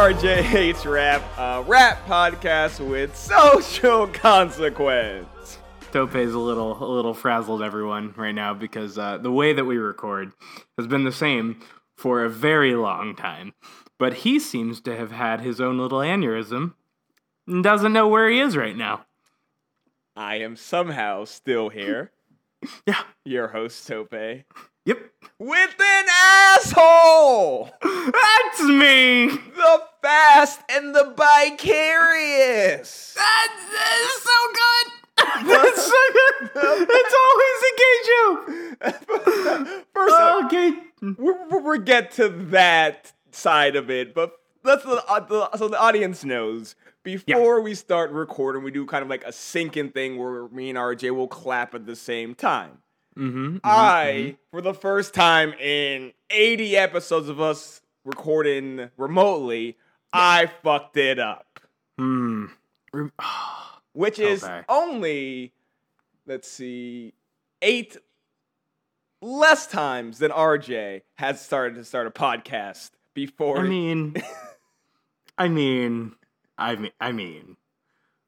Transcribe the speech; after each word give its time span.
Welcome 0.00 0.18
to 0.22 0.26
RJ 0.28 0.40
Hates 0.44 0.86
Rap, 0.86 1.22
a 1.36 1.62
rap 1.66 2.06
podcast 2.06 2.80
with 2.80 3.14
social 3.14 4.06
consequence. 4.14 5.58
Tope's 5.92 6.32
a 6.32 6.38
little 6.38 6.82
a 6.82 6.88
little 6.90 7.12
frazzled 7.12 7.62
everyone 7.62 8.14
right 8.16 8.34
now 8.34 8.54
because 8.54 8.96
uh, 8.96 9.18
the 9.18 9.30
way 9.30 9.52
that 9.52 9.66
we 9.66 9.76
record 9.76 10.32
has 10.78 10.86
been 10.86 11.04
the 11.04 11.12
same 11.12 11.60
for 11.98 12.24
a 12.24 12.30
very 12.30 12.74
long 12.74 13.14
time. 13.14 13.52
But 13.98 14.14
he 14.14 14.40
seems 14.40 14.80
to 14.82 14.96
have 14.96 15.12
had 15.12 15.42
his 15.42 15.60
own 15.60 15.76
little 15.76 15.98
aneurysm 15.98 16.72
and 17.46 17.62
doesn't 17.62 17.92
know 17.92 18.08
where 18.08 18.30
he 18.30 18.40
is 18.40 18.56
right 18.56 18.76
now. 18.76 19.04
I 20.16 20.36
am 20.36 20.56
somehow 20.56 21.26
still 21.26 21.68
here, 21.68 22.10
Yeah. 22.86 23.02
your 23.26 23.48
host 23.48 23.86
Tope, 23.86 24.14
Yep. 24.86 24.98
with 25.38 25.74
an 25.78 26.04
asshole! 26.08 27.70
That's 27.82 28.62
me. 28.62 29.26
The 29.28 29.82
fast 30.02 30.60
and 30.70 30.94
the 30.94 31.12
vicarious! 31.16 33.14
That's, 33.16 33.72
that's 33.72 34.22
so 34.22 34.52
good. 34.52 34.92
That's 35.46 35.86
so 35.86 35.92
good. 36.12 36.50
It's 36.90 37.14
always 37.24 37.62
a 37.68 37.72
gay 37.76 37.98
joke. 38.06 39.84
First, 39.94 40.14
Oh, 40.18 40.48
gay. 40.50 40.72
we'll, 41.18 41.62
we'll 41.62 41.78
get 41.80 42.10
to 42.12 42.28
that 42.50 43.12
side 43.30 43.76
of 43.76 43.90
it, 43.90 44.14
but 44.14 44.32
let's 44.64 44.82
the, 44.82 45.04
uh, 45.06 45.20
the, 45.20 45.56
so 45.56 45.68
the 45.68 45.78
audience 45.78 46.24
knows. 46.24 46.74
Before 47.02 47.60
we 47.60 47.74
start 47.74 48.10
recording, 48.12 48.62
we 48.62 48.70
do 48.70 48.86
kind 48.86 49.02
of 49.02 49.08
like 49.10 49.24
a 49.24 49.30
syncing 49.30 49.92
thing 49.92 50.18
where 50.18 50.48
me 50.48 50.70
and 50.70 50.78
RJ 50.78 51.14
will 51.14 51.28
clap 51.28 51.74
at 51.74 51.84
the 51.86 51.96
same 51.96 52.34
time. 52.34 52.78
Mm-hmm. 53.18 53.58
I, 53.62 54.36
for 54.50 54.60
the 54.62 54.74
first 54.74 55.12
time 55.14 55.52
in 55.54 56.12
80 56.30 56.76
episodes 56.78 57.28
of 57.28 57.40
us 57.40 57.82
recording 58.04 58.88
remotely, 58.96 59.76
I 60.12 60.46
fucked 60.62 60.96
it 60.96 61.18
up. 61.18 61.60
Hmm. 61.98 62.46
Which 63.92 64.18
is 64.18 64.44
Okay. 64.44 64.62
only, 64.68 65.52
let's 66.26 66.48
see, 66.50 67.12
eight 67.62 67.96
less 69.20 69.66
times 69.66 70.18
than 70.18 70.30
RJ 70.30 71.02
has 71.16 71.40
started 71.40 71.74
to 71.76 71.84
start 71.84 72.06
a 72.06 72.10
podcast 72.10 72.90
before. 73.14 73.58
I 73.58 73.62
mean, 73.68 74.14
I 75.38 75.48
mean, 75.48 76.12
I 76.56 76.76
mean, 76.76 76.92
I 77.00 77.12
mean. 77.12 77.56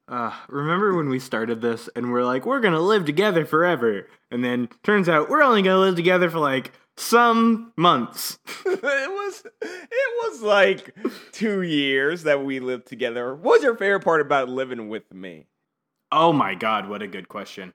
Uh, 0.09 0.33
remember 0.49 0.93
when 0.95 1.07
we 1.07 1.17
started 1.17 1.61
this 1.61 1.89
and 1.95 2.11
we're 2.11 2.25
like, 2.25 2.45
we're 2.45 2.59
gonna 2.59 2.79
live 2.79 3.05
together 3.05 3.45
forever, 3.45 4.07
and 4.29 4.43
then 4.43 4.67
turns 4.83 5.07
out 5.07 5.29
we're 5.29 5.41
only 5.41 5.61
gonna 5.61 5.79
live 5.79 5.95
together 5.95 6.29
for 6.29 6.39
like 6.39 6.73
some 6.97 7.73
months. 7.77 8.39
it 8.65 8.81
was 8.83 9.43
it 9.61 10.31
was 10.31 10.41
like 10.41 10.95
two 11.31 11.61
years 11.61 12.23
that 12.23 12.43
we 12.43 12.59
lived 12.59 12.87
together. 12.87 13.33
What 13.35 13.57
was 13.57 13.63
your 13.63 13.75
favorite 13.75 14.03
part 14.03 14.21
about 14.21 14.49
living 14.49 14.89
with 14.89 15.13
me? 15.13 15.47
Oh 16.11 16.33
my 16.33 16.55
god, 16.55 16.87
what 16.87 17.01
a 17.01 17.07
good 17.07 17.27
question. 17.27 17.73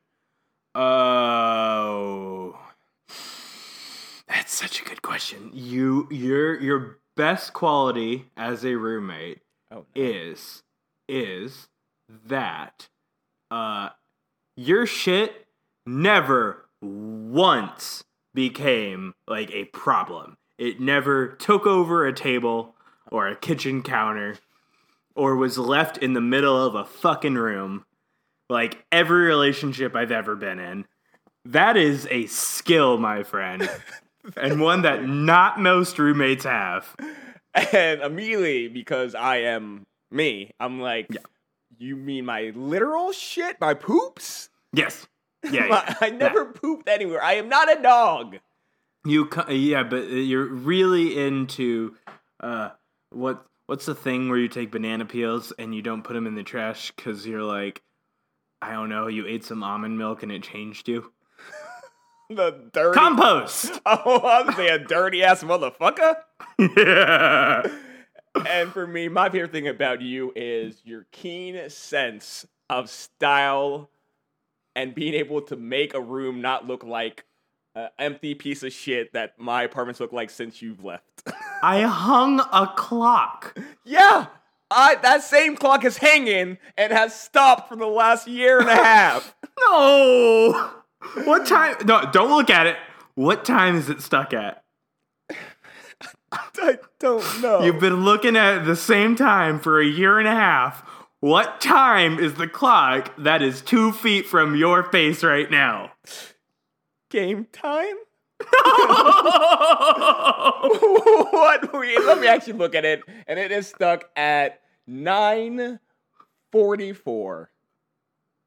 Oh, 0.74 2.58
that's 4.28 4.54
such 4.54 4.80
a 4.80 4.84
good 4.84 5.02
question. 5.02 5.50
You, 5.52 6.06
your, 6.10 6.60
your 6.60 6.98
best 7.16 7.52
quality 7.52 8.26
as 8.36 8.64
a 8.64 8.76
roommate 8.76 9.40
Oh, 9.70 9.84
is 9.94 10.62
is 11.08 11.68
that 12.26 12.88
uh 13.50 13.90
your 14.56 14.86
shit 14.86 15.46
never 15.84 16.68
once 16.80 18.04
became 18.38 19.14
like 19.26 19.50
a 19.50 19.64
problem. 19.64 20.36
It 20.58 20.78
never 20.78 21.26
took 21.26 21.66
over 21.66 22.06
a 22.06 22.12
table 22.12 22.76
or 23.10 23.26
a 23.26 23.34
kitchen 23.34 23.82
counter 23.82 24.36
or 25.16 25.34
was 25.34 25.58
left 25.58 25.98
in 25.98 26.12
the 26.12 26.20
middle 26.20 26.56
of 26.64 26.76
a 26.76 26.84
fucking 26.84 27.34
room. 27.34 27.84
Like 28.48 28.84
every 28.92 29.26
relationship 29.26 29.96
I've 29.96 30.12
ever 30.12 30.36
been 30.36 30.60
in. 30.60 30.84
That 31.46 31.76
is 31.76 32.06
a 32.12 32.26
skill, 32.26 32.96
my 32.96 33.24
friend. 33.24 33.68
and 34.36 34.60
one 34.60 34.82
that 34.82 35.04
not 35.04 35.58
most 35.58 35.98
roommates 35.98 36.44
have. 36.44 36.94
and 37.72 38.00
immediately 38.02 38.68
because 38.68 39.16
I 39.16 39.38
am 39.38 39.84
me, 40.12 40.52
I'm 40.60 40.80
like, 40.80 41.08
you 41.76 41.96
mean 41.96 42.24
my 42.24 42.52
literal 42.54 43.10
shit, 43.10 43.60
my 43.60 43.74
poops? 43.74 44.48
Yes. 44.72 45.08
Yeah. 45.50 45.66
Yeah. 45.68 45.94
I 46.00 46.10
never 46.10 46.46
pooped 46.46 46.88
anywhere. 46.88 47.22
I 47.22 47.34
am 47.34 47.48
not 47.48 47.70
a 47.70 47.80
dog. 47.80 48.38
You 49.04 49.30
yeah, 49.48 49.84
but 49.84 50.10
you're 50.10 50.46
really 50.46 51.16
into 51.16 51.94
uh 52.40 52.70
what 53.10 53.46
what's 53.66 53.86
the 53.86 53.94
thing 53.94 54.28
where 54.28 54.38
you 54.38 54.48
take 54.48 54.72
banana 54.72 55.06
peels 55.06 55.52
and 55.58 55.74
you 55.74 55.80
don't 55.80 56.02
put 56.02 56.14
them 56.14 56.26
in 56.26 56.34
the 56.34 56.42
trash 56.42 56.90
cuz 56.96 57.26
you're 57.26 57.44
like 57.44 57.82
I 58.60 58.72
don't 58.72 58.88
know, 58.88 59.06
you 59.06 59.26
ate 59.26 59.44
some 59.44 59.62
almond 59.62 59.96
milk 59.96 60.22
and 60.24 60.32
it 60.32 60.42
changed 60.42 60.88
you. 60.88 61.12
The 62.30 62.68
dirty. 62.74 62.94
Compost. 62.98 63.80
oh, 63.86 64.18
I 64.18 64.42
was 64.42 64.54
say 64.54 64.68
a 64.68 64.78
dirty 64.78 65.24
ass 65.24 65.42
motherfucker. 65.42 66.16
yeah. 66.76 67.62
and 68.46 68.70
for 68.70 68.86
me, 68.86 69.08
my 69.08 69.30
favorite 69.30 69.52
thing 69.52 69.66
about 69.66 70.02
you 70.02 70.32
is 70.36 70.82
your 70.84 71.06
keen 71.10 71.70
sense 71.70 72.46
of 72.68 72.90
style 72.90 73.88
and 74.78 74.94
being 74.94 75.14
able 75.14 75.40
to 75.42 75.56
make 75.56 75.92
a 75.92 76.00
room 76.00 76.40
not 76.40 76.68
look 76.68 76.84
like 76.84 77.24
an 77.74 77.88
empty 77.98 78.32
piece 78.36 78.62
of 78.62 78.72
shit 78.72 79.12
that 79.12 79.36
my 79.36 79.64
apartments 79.64 79.98
look 79.98 80.12
like 80.12 80.30
since 80.30 80.62
you've 80.62 80.84
left. 80.84 81.04
I 81.64 81.80
hung 81.82 82.38
a 82.38 82.72
clock. 82.76 83.58
yeah, 83.84 84.26
I 84.70 84.94
that 85.02 85.24
same 85.24 85.56
clock 85.56 85.84
is 85.84 85.96
hanging 85.96 86.58
and 86.76 86.92
has 86.92 87.18
stopped 87.18 87.68
for 87.68 87.74
the 87.74 87.86
last 87.86 88.28
year 88.28 88.60
and 88.60 88.68
a 88.68 88.74
half. 88.84 89.34
No. 89.58 90.70
What 91.24 91.44
time? 91.46 91.74
No, 91.84 92.08
don't 92.12 92.30
look 92.30 92.48
at 92.50 92.68
it. 92.68 92.76
What 93.16 93.44
time 93.44 93.74
is 93.74 93.90
it 93.90 94.00
stuck 94.00 94.32
at? 94.32 94.62
I 96.30 96.78
don't 97.00 97.42
know. 97.42 97.62
You've 97.64 97.80
been 97.80 98.04
looking 98.04 98.36
at 98.36 98.64
the 98.64 98.76
same 98.76 99.16
time 99.16 99.58
for 99.58 99.80
a 99.80 99.86
year 99.86 100.20
and 100.20 100.28
a 100.28 100.32
half. 100.36 100.88
What 101.20 101.60
time 101.60 102.18
is 102.18 102.34
the 102.34 102.46
clock 102.46 103.12
that 103.18 103.42
is 103.42 103.60
two 103.60 103.92
feet 103.92 104.26
from 104.26 104.54
your 104.54 104.84
face 104.84 105.24
right 105.24 105.50
now? 105.50 105.92
game 107.10 107.46
time. 107.52 107.94
what 111.32 111.76
we 111.76 111.98
let 111.98 112.20
me 112.20 112.28
actually 112.28 112.52
look 112.52 112.74
at 112.74 112.84
it, 112.84 113.02
and 113.26 113.38
it 113.38 113.50
is 113.50 113.66
stuck 113.66 114.04
at 114.16 114.60
nine 114.86 115.80
forty-four. 116.52 117.50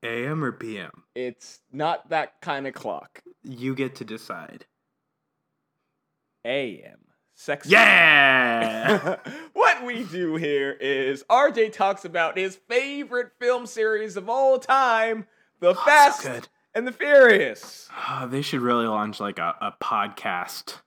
AM 0.04 0.44
or 0.44 0.52
PM? 0.54 0.92
It's 1.14 1.60
not 1.72 2.10
that 2.10 2.40
kind 2.42 2.68
of 2.68 2.74
clock. 2.74 3.22
You 3.44 3.76
get 3.76 3.96
to 3.96 4.06
decide. 4.06 4.66
A.M. 6.46 6.98
Sex. 7.42 7.68
Yeah! 7.68 9.16
what 9.54 9.84
we 9.84 10.04
do 10.04 10.36
here 10.36 10.78
is 10.80 11.24
RJ 11.28 11.74
talks 11.74 12.06
about 12.06 12.38
his 12.38 12.58
favorite 12.70 13.32
film 13.40 13.66
series 13.66 14.16
of 14.16 14.30
all 14.30 14.60
time, 14.60 15.26
The 15.60 15.70
oh, 15.70 15.74
Fast 15.74 16.22
good. 16.22 16.50
and 16.76 16.86
the 16.86 16.92
Furious. 16.92 17.90
Oh, 18.08 18.28
they 18.28 18.44
should 18.44 18.62
really 18.62 18.86
launch 18.86 19.20
like 19.20 19.40
a, 19.40 19.56
a 19.60 19.74
podcast. 19.84 20.82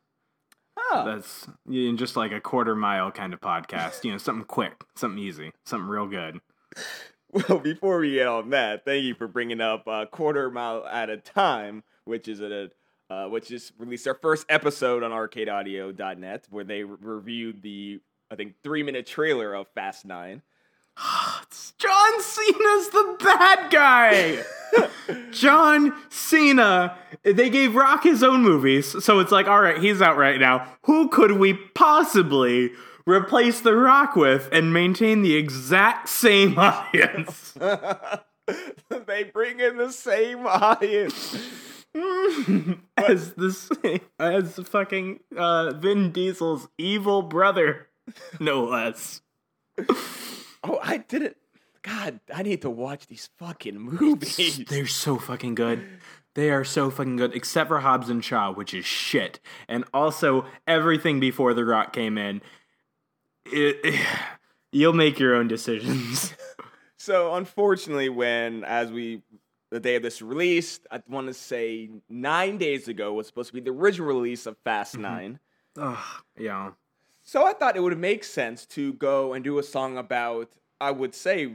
Huh. 0.79 1.03
That's 1.05 1.49
you 1.69 1.91
know, 1.91 1.99
just 1.99 2.15
like 2.15 2.31
a 2.31 2.41
quarter 2.41 2.77
mile 2.77 3.11
kind 3.11 3.35
of 3.35 3.41
podcast. 3.41 4.05
You 4.05 4.13
know, 4.13 4.19
something 4.19 4.47
quick, 4.47 4.81
something 4.95 5.19
easy, 5.19 5.51
something 5.65 5.89
real 5.89 6.07
good. 6.07 6.41
Well, 7.49 7.59
before 7.59 7.99
we 7.99 8.13
get 8.13 8.29
on 8.29 8.51
that, 8.51 8.85
thank 8.85 9.03
you 9.03 9.17
for 9.17 9.27
bringing 9.27 9.61
up 9.61 9.89
a 9.89 10.07
quarter 10.07 10.53
mile 10.53 10.87
at 10.87 11.11
a 11.11 11.17
time, 11.17 11.83
which 12.05 12.29
is 12.29 12.39
a 12.39 12.71
uh, 13.11 13.27
which 13.27 13.49
just 13.49 13.73
released 13.79 14.07
our 14.09 14.15
first 14.15 14.47
episode 14.49 15.03
on 15.03 15.11
arcadeaudio.net, 15.11 16.47
where 16.51 16.65
they 16.65 16.85
re- 16.85 16.97
reviewed 17.01 17.63
the 17.63 18.01
I 18.31 18.37
think 18.37 18.55
three 18.63 18.83
minute 18.83 19.07
trailer 19.07 19.55
of 19.55 19.69
Fast 19.75 20.05
Nine. 20.05 20.43
John 21.79 22.23
Cena's 22.23 22.89
the 22.91 23.17
bad 23.21 23.71
guy. 23.71 24.43
John 25.31 25.95
Cena. 26.09 26.97
They 27.23 27.51
gave 27.51 27.75
Rock 27.75 28.03
his 28.05 28.23
own 28.23 28.43
movies, 28.43 29.05
so 29.05 29.19
it's 29.19 29.33
like, 29.33 29.47
all 29.47 29.61
right, 29.61 29.79
he's 29.79 30.01
out 30.01 30.17
right 30.17 30.39
now. 30.39 30.67
Who 30.85 31.09
could 31.09 31.33
we 31.33 31.55
possibly 31.55 32.73
replace 33.07 33.61
The 33.61 33.75
Rock 33.75 34.17
with 34.17 34.49
and 34.53 34.73
maintain 34.73 35.23
the 35.23 35.35
exact 35.37 36.09
same 36.09 36.59
audience? 36.59 37.53
they 39.07 39.25
bring 39.25 39.61
in 39.61 39.77
the 39.77 39.91
same 39.91 40.47
audience. 40.47 41.37
as 42.97 43.35
the 43.35 44.01
as 44.19 44.59
fucking 44.59 45.21
uh, 45.37 45.73
Vin 45.75 46.11
Diesel's 46.11 46.69
evil 46.77 47.23
brother, 47.23 47.89
no 48.41 48.65
less. 48.65 49.21
Oh, 50.67 50.79
I 50.83 50.97
didn't. 50.97 51.37
God, 51.83 52.21
I 52.35 52.43
need 52.43 52.63
to 52.63 52.71
watch 52.71 53.07
these 53.07 53.29
fucking 53.39 53.79
movies. 53.79 54.65
They're 54.69 54.87
so 54.87 55.19
fucking 55.19 55.55
good. 55.55 55.87
They 56.33 56.51
are 56.51 56.65
so 56.65 56.89
fucking 56.91 57.17
good, 57.17 57.37
except 57.37 57.69
for 57.69 57.81
Hobbs 57.81 58.09
and 58.09 58.25
Shaw, 58.25 58.51
which 58.51 58.73
is 58.73 58.87
shit. 58.87 59.41
And 59.69 59.85
also 59.93 60.47
everything 60.67 61.21
before 61.21 61.53
The 61.53 61.67
Rock 61.67 61.93
came 61.93 62.17
in. 62.17 62.41
It, 63.45 64.01
you'll 64.73 64.95
make 64.95 65.19
your 65.19 65.35
own 65.35 65.49
decisions. 65.49 66.33
So 66.97 67.35
unfortunately, 67.35 68.09
when 68.09 68.65
as 68.65 68.91
we 68.91 69.21
the 69.75 69.81
day 69.81 69.97
of 69.97 70.03
this 70.03 70.23
release, 70.23 70.79
I 70.89 71.03
want 71.09 71.27
to 71.27 71.35
say 71.35 71.91
nine 72.09 72.59
days 72.59 72.87
ago 72.87 73.13
was 73.13 73.27
supposed 73.27 73.49
to 73.49 73.55
be 73.55 73.61
the 73.61 73.71
original 73.71 74.07
release 74.07 74.47
of 74.47 74.57
Fast 74.59 74.95
mm-hmm. 74.95 75.03
9 75.03 75.41
Ugh, 75.77 76.23
yeah. 76.39 76.71
So 77.25 77.45
I 77.45 77.53
thought 77.53 77.77
it 77.77 77.81
would 77.81 77.99
make 77.99 78.23
sense 78.23 78.65
to 78.67 78.93
go 78.93 79.33
and 79.33 79.43
do 79.43 79.59
a 79.59 79.63
song 79.65 79.99
about, 79.99 80.53
I 80.81 80.93
would 80.93 81.13
say, 81.13 81.53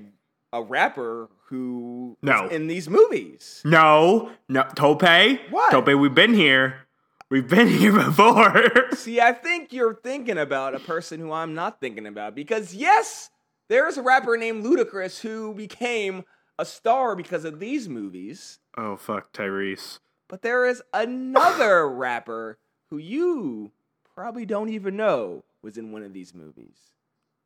a 0.52 0.62
rapper 0.62 1.30
who 1.46 2.18
No. 2.22 2.50
in 2.50 2.68
these 2.68 2.90
movies. 2.90 3.62
No, 3.64 4.32
no, 4.50 4.64
Tope. 4.76 5.04
What? 5.50 5.72
Tope, 5.72 5.88
we've 5.88 6.14
been 6.14 6.34
here. 6.34 6.88
We've 7.30 7.48
been 7.48 7.68
here 7.80 7.94
before. 7.94 8.92
See, 8.96 9.22
I 9.22 9.32
think 9.32 9.72
you're 9.72 9.96
thinking 9.96 10.38
about 10.38 10.76
a 10.76 10.80
person 10.80 11.22
who 11.22 11.32
I'm 11.32 11.54
not 11.54 11.80
thinking 11.80 12.06
about 12.06 12.36
because 12.36 12.76
yes, 12.76 13.30
there 13.70 13.88
is 13.88 13.98
a 13.98 14.02
rapper 14.02 14.36
named 14.36 14.66
Ludacris 14.66 15.22
who 15.22 15.54
became 15.54 16.26
a 16.60 16.66
star 16.66 17.16
because 17.16 17.46
of 17.46 17.60
these 17.60 17.90
movies. 17.90 18.60
oh 18.78 18.96
fuck, 18.98 19.32
Tyrese. 19.34 20.00
But 20.28 20.42
there 20.44 20.66
is 20.68 20.84
another 20.94 21.90
rapper 21.92 22.60
who 22.92 22.98
you 22.98 23.72
probably 24.16 24.46
don't 24.46 24.70
even 24.70 24.96
know 24.96 25.44
was 25.64 25.78
in 25.78 25.92
one 25.92 26.04
of 26.04 26.14
these 26.14 26.36
movies. 26.36 26.78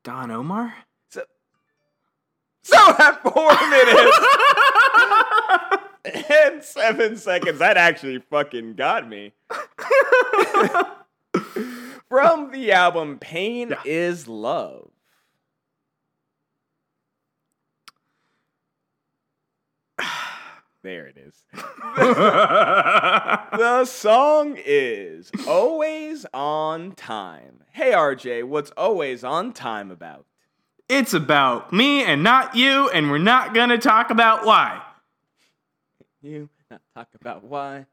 Don 0.04 0.32
Omar. 0.32 0.74
So, 1.10 1.24
so 2.64 2.76
at 3.00 3.22
four 3.24 3.52
minutes 3.70 4.18
and 6.44 6.64
seven 6.64 7.16
seconds, 7.16 7.60
that 7.60 7.78
actually 7.78 8.20
fucking 8.30 8.74
got 8.74 9.08
me. 9.08 9.32
From 12.10 12.52
the 12.52 12.72
album 12.72 13.18
Pain 13.20 13.70
Yeah. 13.70 13.78
is 13.86 14.28
Love. 14.28 14.92
There 20.84 21.08
it 21.08 21.18
is. 21.18 21.44
The 23.54 23.86
song 23.86 24.58
is 24.58 25.32
Always 25.48 26.26
on 26.34 26.94
Time. 26.94 27.64
Hey 27.72 27.92
RJ, 27.92 28.44
what's 28.46 28.72
Always 28.72 29.24
on 29.24 29.54
Time 29.54 29.92
about? 29.92 30.26
it's 30.90 31.14
about 31.14 31.72
me 31.72 32.04
and 32.04 32.22
not 32.24 32.56
you, 32.56 32.90
and 32.90 33.10
we're 33.10 33.18
not 33.18 33.54
gonna 33.54 33.78
talk 33.78 34.10
about 34.10 34.46
why. 34.46 34.82
You 36.22 36.50
not 36.70 36.82
talk 36.96 37.08
about 37.20 37.44
why. 37.44 37.86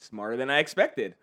Smarter 0.00 0.36
than 0.36 0.50
I 0.50 0.58
expected. 0.58 1.14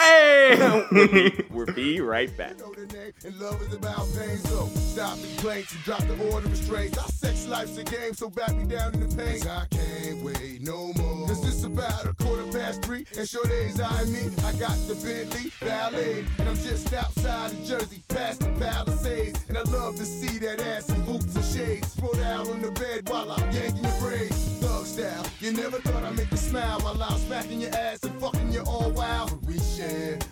Hey! 0.00 1.44
We'll 1.50 1.66
be 1.66 2.00
right 2.00 2.34
back. 2.36 2.58
know 2.58 2.72
the 2.72 2.86
name, 2.86 3.12
and 3.22 3.38
love 3.38 3.60
is 3.60 3.74
about 3.74 4.08
pain. 4.16 4.38
So 4.38 4.66
stop 4.74 5.18
the 5.18 5.26
complaints 5.26 5.74
and 5.74 5.84
drop 5.84 6.00
the 6.00 6.14
order 6.32 6.46
of 6.46 6.50
restraints. 6.50 6.96
Our 6.96 7.08
sex 7.08 7.46
life's 7.46 7.76
a 7.76 7.84
game, 7.84 8.14
so 8.14 8.30
back 8.30 8.54
me 8.54 8.64
down 8.64 8.94
in 8.94 9.06
the 9.06 9.14
pain. 9.14 9.40
'Cause 9.40 9.46
I 9.46 9.66
can't 9.70 10.22
wait 10.22 10.62
no 10.62 10.92
more. 10.94 11.28
Cause 11.28 11.46
it's 11.46 11.64
about 11.64 12.06
a 12.06 12.14
quarter 12.14 12.46
past 12.50 12.82
three, 12.82 13.04
and 13.18 13.28
sure 13.28 13.44
days 13.44 13.78
I 13.78 14.04
me. 14.04 14.30
I 14.44 14.52
got 14.54 14.76
the 14.88 14.94
Bentley 14.94 15.52
Ballet, 15.60 16.24
and 16.38 16.48
I'm 16.48 16.56
just 16.56 16.92
outside 16.94 17.52
of 17.52 17.64
Jersey, 17.64 18.02
past 18.08 18.40
the 18.40 18.48
Palisades. 18.58 19.38
And 19.48 19.58
I 19.58 19.62
love 19.64 19.96
to 19.96 20.06
see 20.06 20.38
that 20.38 20.60
ass 20.60 20.88
in 20.88 21.02
hoops 21.02 21.36
and 21.36 21.44
shades. 21.44 21.92
Spread 21.92 22.24
out 22.24 22.48
on 22.48 22.62
the 22.62 22.70
bed 22.72 23.08
while 23.10 23.30
I'm 23.30 23.50
yanking 23.52 23.84
your 23.84 24.00
braids. 24.00 24.36
Thug 24.60 24.86
style, 24.86 25.26
you 25.40 25.52
never 25.52 25.78
thought 25.80 26.04
I'd 26.04 26.16
make 26.16 26.30
you 26.30 26.38
smile 26.38 26.80
while 26.80 27.02
I'm 27.02 27.18
smacking 27.18 27.60
your 27.60 27.74
ass 27.74 28.02
and 28.02 28.18
fucking 28.20 28.50
you 28.52 28.62
all 28.62 28.90
wild. 28.92 29.40
But 29.42 29.54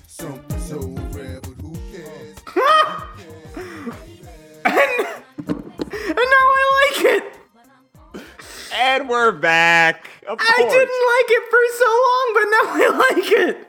something 0.06 0.60
so 0.60 0.78
rare, 1.12 1.40
but 1.40 1.54
who 1.60 1.72
cares? 1.92 2.36
and 4.64 6.16
now 6.16 6.46
I 6.60 6.90
like 6.94 7.04
it. 7.04 7.24
And 8.74 9.08
we're 9.08 9.32
back. 9.32 10.08
Of 10.26 10.38
I 10.40 10.54
course. 10.58 10.72
didn't 10.72 11.00
like 11.14 11.30
it 11.30 11.42
for 11.50 11.64
so 11.78 11.86
long, 12.06 12.26
but 12.34 12.44
now 12.50 12.64
I 12.74 12.88
like 13.10 13.32
it. 13.32 13.64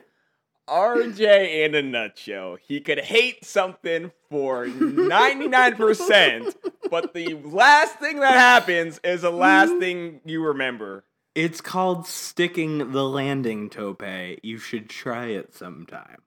RJ 0.68 1.64
in 1.64 1.74
a 1.74 1.82
nutshell. 1.82 2.56
He 2.60 2.80
could 2.80 3.00
hate 3.00 3.44
something 3.44 4.12
for 4.30 4.66
99%, 4.66 6.54
but 6.90 7.12
the 7.12 7.34
last 7.44 7.98
thing 7.98 8.20
that 8.20 8.34
happens 8.34 9.00
is 9.02 9.22
the 9.22 9.30
last 9.32 9.76
thing 9.78 10.20
you 10.24 10.44
remember. 10.44 11.02
It's 11.34 11.60
called 11.60 12.06
sticking 12.06 12.92
the 12.92 13.04
landing, 13.04 13.70
Tope. 13.70 14.02
You 14.42 14.58
should 14.58 14.88
try 14.88 15.26
it 15.26 15.54
sometime. 15.54 16.18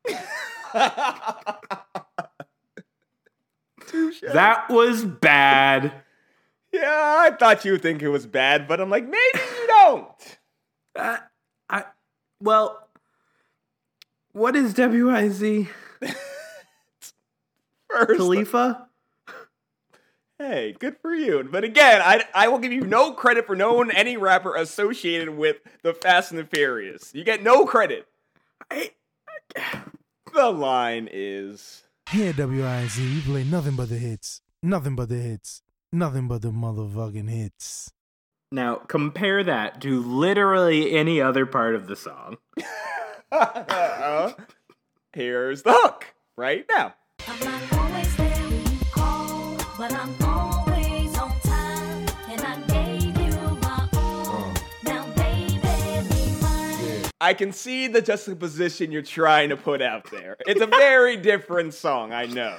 that 4.34 4.66
was 4.70 5.04
bad. 5.04 5.94
Yeah, 6.72 7.16
I 7.20 7.32
thought 7.38 7.66
you 7.66 7.74
would 7.74 7.82
think 7.82 8.02
it 8.02 8.10
was 8.10 8.26
bad, 8.26 8.68
but 8.68 8.82
I'm 8.82 8.90
like, 8.90 9.04
maybe 9.04 9.20
you 9.36 9.68
don't. 9.68 10.38
Uh, 10.96 11.18
I 11.70 11.84
well, 12.40 12.88
what 14.32 14.56
is 14.56 14.74
WIZ? 14.74 15.68
First, 17.90 18.18
Khalifa? 18.18 18.83
Hey, 20.50 20.76
good 20.78 20.98
for 21.02 21.14
you. 21.14 21.48
But 21.50 21.64
again, 21.64 22.02
I, 22.04 22.24
I 22.34 22.48
will 22.48 22.60
give 22.60 22.72
you 22.72 22.82
no 22.82 23.14
credit 23.14 23.46
for 23.46 23.56
knowing 23.56 23.92
any 23.92 24.18
rapper 24.18 24.56
associated 24.56 25.30
with 25.38 25.58
the 25.82 25.94
Fast 25.94 26.32
and 26.32 26.40
the 26.40 26.46
Furious. 26.46 27.14
You 27.14 27.24
get 27.24 27.44
no 27.44 27.66
credit. 27.66 28.08
I, 28.70 28.92
The 30.34 30.50
line 30.52 31.08
is 31.12 31.84
Here 32.10 32.30
at 32.30 32.36
WIZ, 32.36 32.98
we 32.98 33.22
play 33.22 33.44
nothing 33.44 33.76
but 33.76 33.90
the 33.90 33.98
hits. 33.98 34.42
Nothing 34.62 34.96
but 34.96 35.10
the 35.10 35.16
hits. 35.18 35.62
Nothing 35.92 36.28
but 36.28 36.42
the 36.42 36.50
motherfucking 36.50 37.30
hits. 37.30 37.92
now 38.52 38.76
compare 38.76 39.44
that 39.44 39.80
to 39.82 40.02
literally 40.02 40.92
any 40.94 41.22
other 41.22 41.46
part 41.46 41.76
of 41.76 41.88
the 41.88 41.96
song. 41.96 42.38
Uh-huh. 43.36 44.32
here's 45.14 45.64
the 45.64 45.74
hook 45.74 46.14
right 46.38 46.66
now. 46.70 46.94
I 57.24 57.34
can 57.34 57.54
see 57.54 57.88
the 57.88 58.02
juxtaposition 58.02 58.92
you're 58.92 59.02
trying 59.02 59.48
to 59.48 59.56
put 59.56 59.82
out 59.82 60.12
there. 60.12 60.36
It's 60.46 60.60
a 60.60 60.68
very 60.68 61.16
different 61.16 61.74
song, 61.74 62.12
I 62.12 62.26
know. 62.26 62.58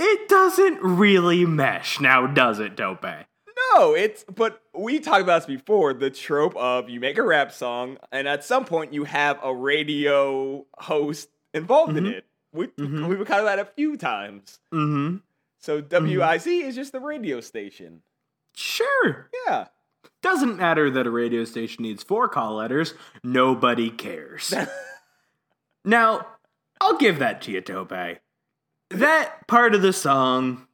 It 0.00 0.28
doesn't 0.28 0.82
really 0.82 1.46
mesh, 1.46 2.00
now 2.00 2.26
does 2.26 2.58
it, 2.58 2.74
Dope? 2.74 3.04
No, 3.04 3.94
it's 3.94 4.24
but 4.24 4.62
we 4.74 4.98
talked 4.98 5.22
about 5.22 5.46
this 5.46 5.46
before. 5.46 5.94
The 5.94 6.10
trope 6.10 6.56
of 6.56 6.88
you 6.88 6.98
make 6.98 7.18
a 7.18 7.22
rap 7.22 7.52
song, 7.52 7.98
and 8.10 8.26
at 8.26 8.44
some 8.44 8.64
point 8.64 8.92
you 8.92 9.04
have 9.04 9.38
a 9.44 9.54
radio 9.54 10.66
host 10.78 11.28
involved 11.54 11.96
in 11.96 12.04
mm-hmm. 12.04 12.14
it. 12.14 12.24
We 12.52 12.66
mm-hmm. 12.66 13.06
we've 13.06 13.24
kind 13.26 13.38
of 13.38 13.46
that 13.46 13.60
a 13.60 13.64
few 13.64 13.96
times. 13.96 14.58
Mm-hmm. 14.74 15.18
So 15.60 15.82
mm-hmm. 15.82 16.06
WIZ 16.06 16.46
is 16.66 16.74
just 16.74 16.90
the 16.90 17.00
radio 17.00 17.40
station. 17.40 18.02
Sure. 18.56 19.30
Yeah. 19.46 19.66
Doesn't 20.22 20.58
matter 20.58 20.90
that 20.90 21.06
a 21.06 21.10
radio 21.10 21.44
station 21.44 21.82
needs 21.82 22.02
four 22.02 22.28
call 22.28 22.56
letters. 22.56 22.94
Nobody 23.24 23.90
cares. 23.90 24.52
now, 25.84 26.26
I'll 26.80 26.98
give 26.98 27.18
that 27.18 27.42
to 27.42 27.52
you, 27.52 27.60
Tope. 27.60 28.18
That 28.90 29.46
part 29.46 29.74
of 29.74 29.82
the 29.82 29.92
song, 29.92 30.66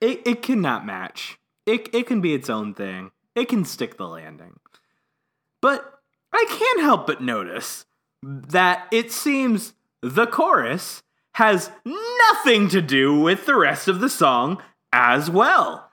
it, 0.00 0.22
it 0.26 0.42
cannot 0.42 0.86
match. 0.86 1.38
It, 1.66 1.94
it 1.94 2.06
can 2.06 2.20
be 2.20 2.32
its 2.32 2.48
own 2.48 2.74
thing. 2.74 3.10
It 3.34 3.48
can 3.48 3.64
stick 3.64 3.96
the 3.96 4.08
landing. 4.08 4.58
But 5.60 6.00
I 6.32 6.44
can't 6.48 6.80
help 6.80 7.06
but 7.06 7.22
notice 7.22 7.84
that 8.22 8.86
it 8.90 9.12
seems 9.12 9.74
the 10.02 10.26
chorus 10.26 11.02
has 11.34 11.70
nothing 11.84 12.68
to 12.68 12.82
do 12.82 13.18
with 13.18 13.46
the 13.46 13.56
rest 13.56 13.88
of 13.88 14.00
the 14.00 14.08
song 14.08 14.62
as 14.92 15.30
well. 15.30 15.89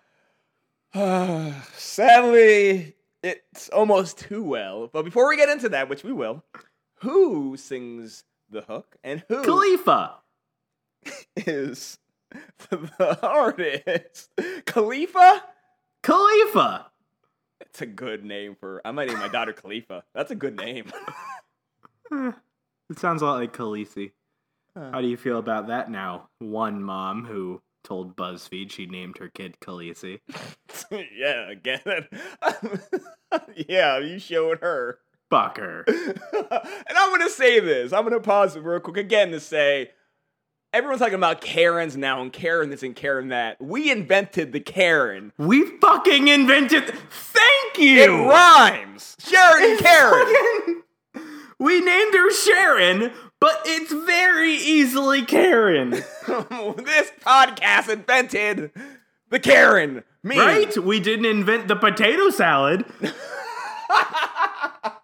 Sadly, 1.75 2.96
it's 3.22 3.70
almost 3.70 4.18
too 4.18 4.42
well. 4.42 4.89
But 4.92 5.04
before 5.04 5.30
we 5.30 5.38
get 5.38 5.50
into 5.50 5.70
that, 5.70 5.89
which 5.89 6.04
we 6.04 6.12
will, 6.12 6.44
who 7.01 7.56
sings 7.58 8.24
the 8.50 8.62
hook 8.62 8.96
and 9.04 9.24
who 9.27 9.44
Khalifa. 9.44 10.16
is 11.36 12.00
the 12.70 13.20
artist? 13.22 14.32
Khalifa? 14.66 15.44
Khalifa. 16.01 16.88
It's 17.62 17.82
a 17.82 17.86
good 17.86 18.24
name 18.25 18.56
for. 18.60 18.82
I 18.84 18.92
might 18.92 19.10
name 19.10 19.20
my 19.20 19.27
daughter 19.27 19.54
Khalifa. 19.54 20.04
That's 20.16 20.32
a 20.32 20.36
good 20.36 20.58
name. 20.58 20.92
It 22.89 23.00
sounds 23.00 23.22
a 23.22 23.25
lot 23.25 23.39
like 23.42 23.51
Khaleesi. 23.51 24.12
How 24.74 25.01
do 25.01 25.08
you 25.08 25.18
feel 25.18 25.39
about 25.39 25.68
that 25.68 25.92
now? 25.92 26.30
One 26.39 26.82
mom 26.82 27.25
who 27.25 27.62
told 27.88 28.17
BuzzFeed 28.17 28.70
she 28.70 28.86
named 28.86 29.17
her 29.17 29.29
kid 29.29 29.58
Khaleesi. 29.62 30.20
yeah, 30.91 31.50
again. 31.50 32.08
yeah, 33.70 33.98
you 34.00 34.20
showed 34.20 34.60
her. 34.60 35.00
Fuck 35.29 35.58
her. 35.58 35.86
and 35.88 36.98
I'm 36.98 37.12
gonna 37.12 37.29
say 37.29 37.62
this. 37.62 37.94
I'm 37.94 38.03
gonna 38.03 38.20
pause 38.20 38.58
it 38.58 38.63
real 38.63 38.82
quick 38.82 38.98
again 38.98 39.32
to 39.32 39.39
say 39.39 39.91
everyone's 40.74 41.00
talking 41.00 41.15
about 41.15 41.39
Karens 41.39 41.96
now 41.96 42.22
and 42.22 42.32
Karen 42.32 42.70
this 42.70 42.84
and 42.84 42.96
Karen 42.96 43.29
that. 43.29 43.62
We 43.62 43.89
invented 43.89 44.51
the 44.51 44.60
Karen. 44.60 45.32
We 45.38 45.65
fucking 45.79 46.27
invented. 46.27 46.94
Thank 47.10 47.77
you. 47.77 48.03
It 48.03 48.27
rhymes. 48.29 49.15
Sharon 49.20 49.72
and 49.72 49.79
Karen. 49.79 50.84
We 51.60 51.82
named 51.82 52.14
her 52.14 52.32
Sharon, 52.32 53.12
but 53.40 53.62
it's 53.66 53.92
very 53.92 54.54
easily 54.54 55.24
Karen. 55.24 55.90
this 56.28 57.12
podcast 57.22 57.90
invented 57.90 58.72
the 59.30 59.40
Karen. 59.40 60.04
Me. 60.24 60.38
Right? 60.38 60.78
We 60.78 61.00
didn't 61.00 61.26
invent 61.26 61.68
the 61.68 61.76
potato 61.76 62.30
salad. 62.30 62.86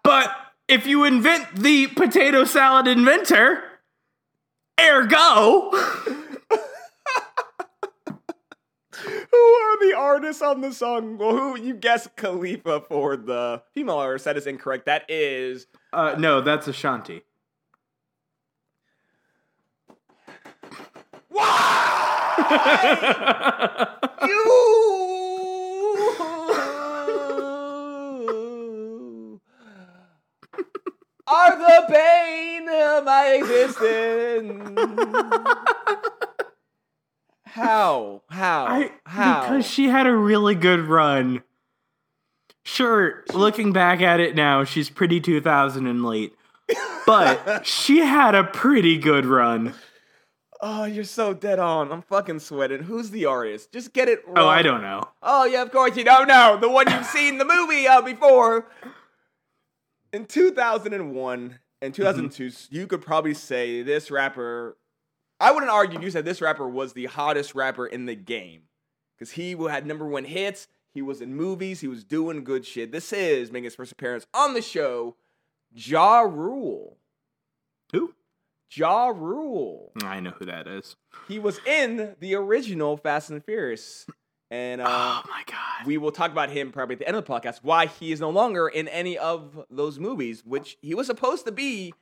but 0.04 0.30
if 0.68 0.86
you 0.86 1.04
invent 1.04 1.56
the 1.56 1.88
potato 1.88 2.44
salad 2.44 2.86
inventor, 2.86 3.62
ergo. 4.80 5.70
Who 9.34 9.40
are 9.40 9.78
the 9.88 9.94
artists 9.96 10.42
on 10.42 10.60
the 10.60 10.72
song? 10.72 11.18
Well, 11.18 11.32
who 11.32 11.58
you 11.58 11.74
guessed 11.74 12.14
Khalifa 12.14 12.82
for 12.82 13.16
the 13.16 13.62
female 13.72 13.96
artist? 13.96 14.26
That 14.26 14.36
is 14.36 14.46
incorrect. 14.46 14.86
That 14.86 15.04
is 15.08 15.66
Uh, 15.92 16.14
no, 16.18 16.40
that's 16.40 16.68
Ashanti. 16.68 17.22
Why? 21.30 21.50
You 24.22 24.44
are 31.26 31.56
the 31.58 31.86
bane 31.88 32.68
of 32.68 33.04
my 33.04 33.40
existence. 33.40 34.78
How? 37.54 38.22
How? 38.30 38.66
I, 38.66 38.90
How? 39.06 39.42
Because 39.42 39.64
she 39.64 39.86
had 39.86 40.08
a 40.08 40.12
really 40.12 40.56
good 40.56 40.88
run. 40.88 41.44
Sure, 42.64 43.22
looking 43.32 43.72
back 43.72 44.00
at 44.00 44.18
it 44.18 44.34
now, 44.34 44.64
she's 44.64 44.90
pretty 44.90 45.20
2000 45.20 45.86
and 45.86 46.04
late. 46.04 46.34
But 47.06 47.64
she 47.64 47.98
had 47.98 48.34
a 48.34 48.42
pretty 48.42 48.98
good 48.98 49.24
run. 49.24 49.74
oh, 50.60 50.84
you're 50.84 51.04
so 51.04 51.32
dead 51.32 51.60
on. 51.60 51.92
I'm 51.92 52.02
fucking 52.02 52.40
sweating. 52.40 52.82
Who's 52.82 53.10
the 53.10 53.26
artist? 53.26 53.70
Just 53.70 53.92
get 53.92 54.08
it 54.08 54.26
wrong. 54.26 54.38
Oh, 54.38 54.48
I 54.48 54.62
don't 54.62 54.82
know. 54.82 55.04
Oh 55.22 55.44
yeah, 55.44 55.62
of 55.62 55.70
course 55.70 55.96
you 55.96 56.02
don't 56.02 56.26
know 56.26 56.58
the 56.60 56.68
one 56.68 56.90
you've 56.90 57.06
seen 57.06 57.38
the 57.38 57.44
movie 57.44 57.86
of 57.86 58.04
before. 58.04 58.66
In 60.12 60.26
2001 60.26 61.58
and 61.82 61.94
2002, 61.94 62.46
mm-hmm. 62.46 62.74
you 62.74 62.88
could 62.88 63.02
probably 63.02 63.34
say 63.34 63.82
this 63.82 64.10
rapper. 64.10 64.76
I 65.40 65.52
wouldn't 65.52 65.70
argue. 65.70 66.00
You 66.00 66.10
said 66.10 66.24
this 66.24 66.40
rapper 66.40 66.68
was 66.68 66.92
the 66.92 67.06
hottest 67.06 67.54
rapper 67.54 67.86
in 67.86 68.06
the 68.06 68.14
game 68.14 68.62
because 69.16 69.32
he 69.32 69.52
had 69.52 69.86
number 69.86 70.06
one 70.06 70.24
hits. 70.24 70.68
He 70.92 71.02
was 71.02 71.20
in 71.20 71.34
movies. 71.34 71.80
He 71.80 71.88
was 71.88 72.04
doing 72.04 72.44
good 72.44 72.64
shit. 72.64 72.92
This 72.92 73.12
is 73.12 73.50
making 73.50 73.64
his 73.64 73.74
first 73.74 73.92
appearance 73.92 74.26
on 74.32 74.54
the 74.54 74.62
show. 74.62 75.16
Ja 75.72 76.20
Rule. 76.20 76.98
Who? 77.92 78.14
Ja 78.70 79.08
Rule. 79.08 79.92
I 80.02 80.20
know 80.20 80.30
who 80.30 80.44
that 80.46 80.68
is. 80.68 80.94
He 81.26 81.38
was 81.38 81.58
in 81.66 82.14
the 82.20 82.34
original 82.36 82.96
Fast 82.96 83.30
and 83.30 83.44
Furious, 83.44 84.06
and 84.50 84.80
uh, 84.80 84.86
oh 84.88 85.22
my 85.28 85.42
god. 85.46 85.86
we 85.86 85.98
will 85.98 86.12
talk 86.12 86.30
about 86.30 86.50
him 86.50 86.70
probably 86.70 86.94
at 86.94 87.00
the 87.00 87.08
end 87.08 87.16
of 87.16 87.24
the 87.24 87.32
podcast. 87.32 87.60
Why 87.62 87.86
he 87.86 88.12
is 88.12 88.20
no 88.20 88.30
longer 88.30 88.68
in 88.68 88.86
any 88.88 89.18
of 89.18 89.64
those 89.70 89.98
movies, 89.98 90.44
which 90.44 90.76
he 90.80 90.94
was 90.94 91.08
supposed 91.08 91.44
to 91.46 91.52
be 91.52 91.92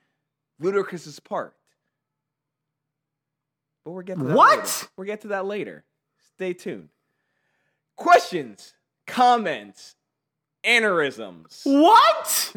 Ludacris's 0.60 1.18
part. 1.18 1.56
But 3.84 3.90
we'll 3.92 4.02
get 4.02 4.18
to 4.18 4.24
that 4.24 4.36
What? 4.36 4.58
later. 4.58 4.86
We'll 4.96 5.06
get 5.06 5.20
to 5.22 5.28
that 5.28 5.46
later. 5.46 5.84
Stay 6.34 6.52
tuned. 6.54 6.88
Questions, 7.96 8.74
comments, 9.06 9.96
aneurysms. 10.64 11.62
What? 11.64 12.52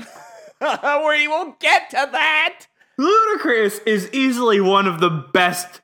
we 0.62 1.28
will 1.28 1.56
get 1.60 1.90
to 1.92 2.10
that. 2.12 2.68
Ludacris 3.00 3.82
is 3.86 4.10
easily 4.14 4.62
one 4.62 4.88
of 4.88 5.00
the 5.00 5.10
best 5.10 5.82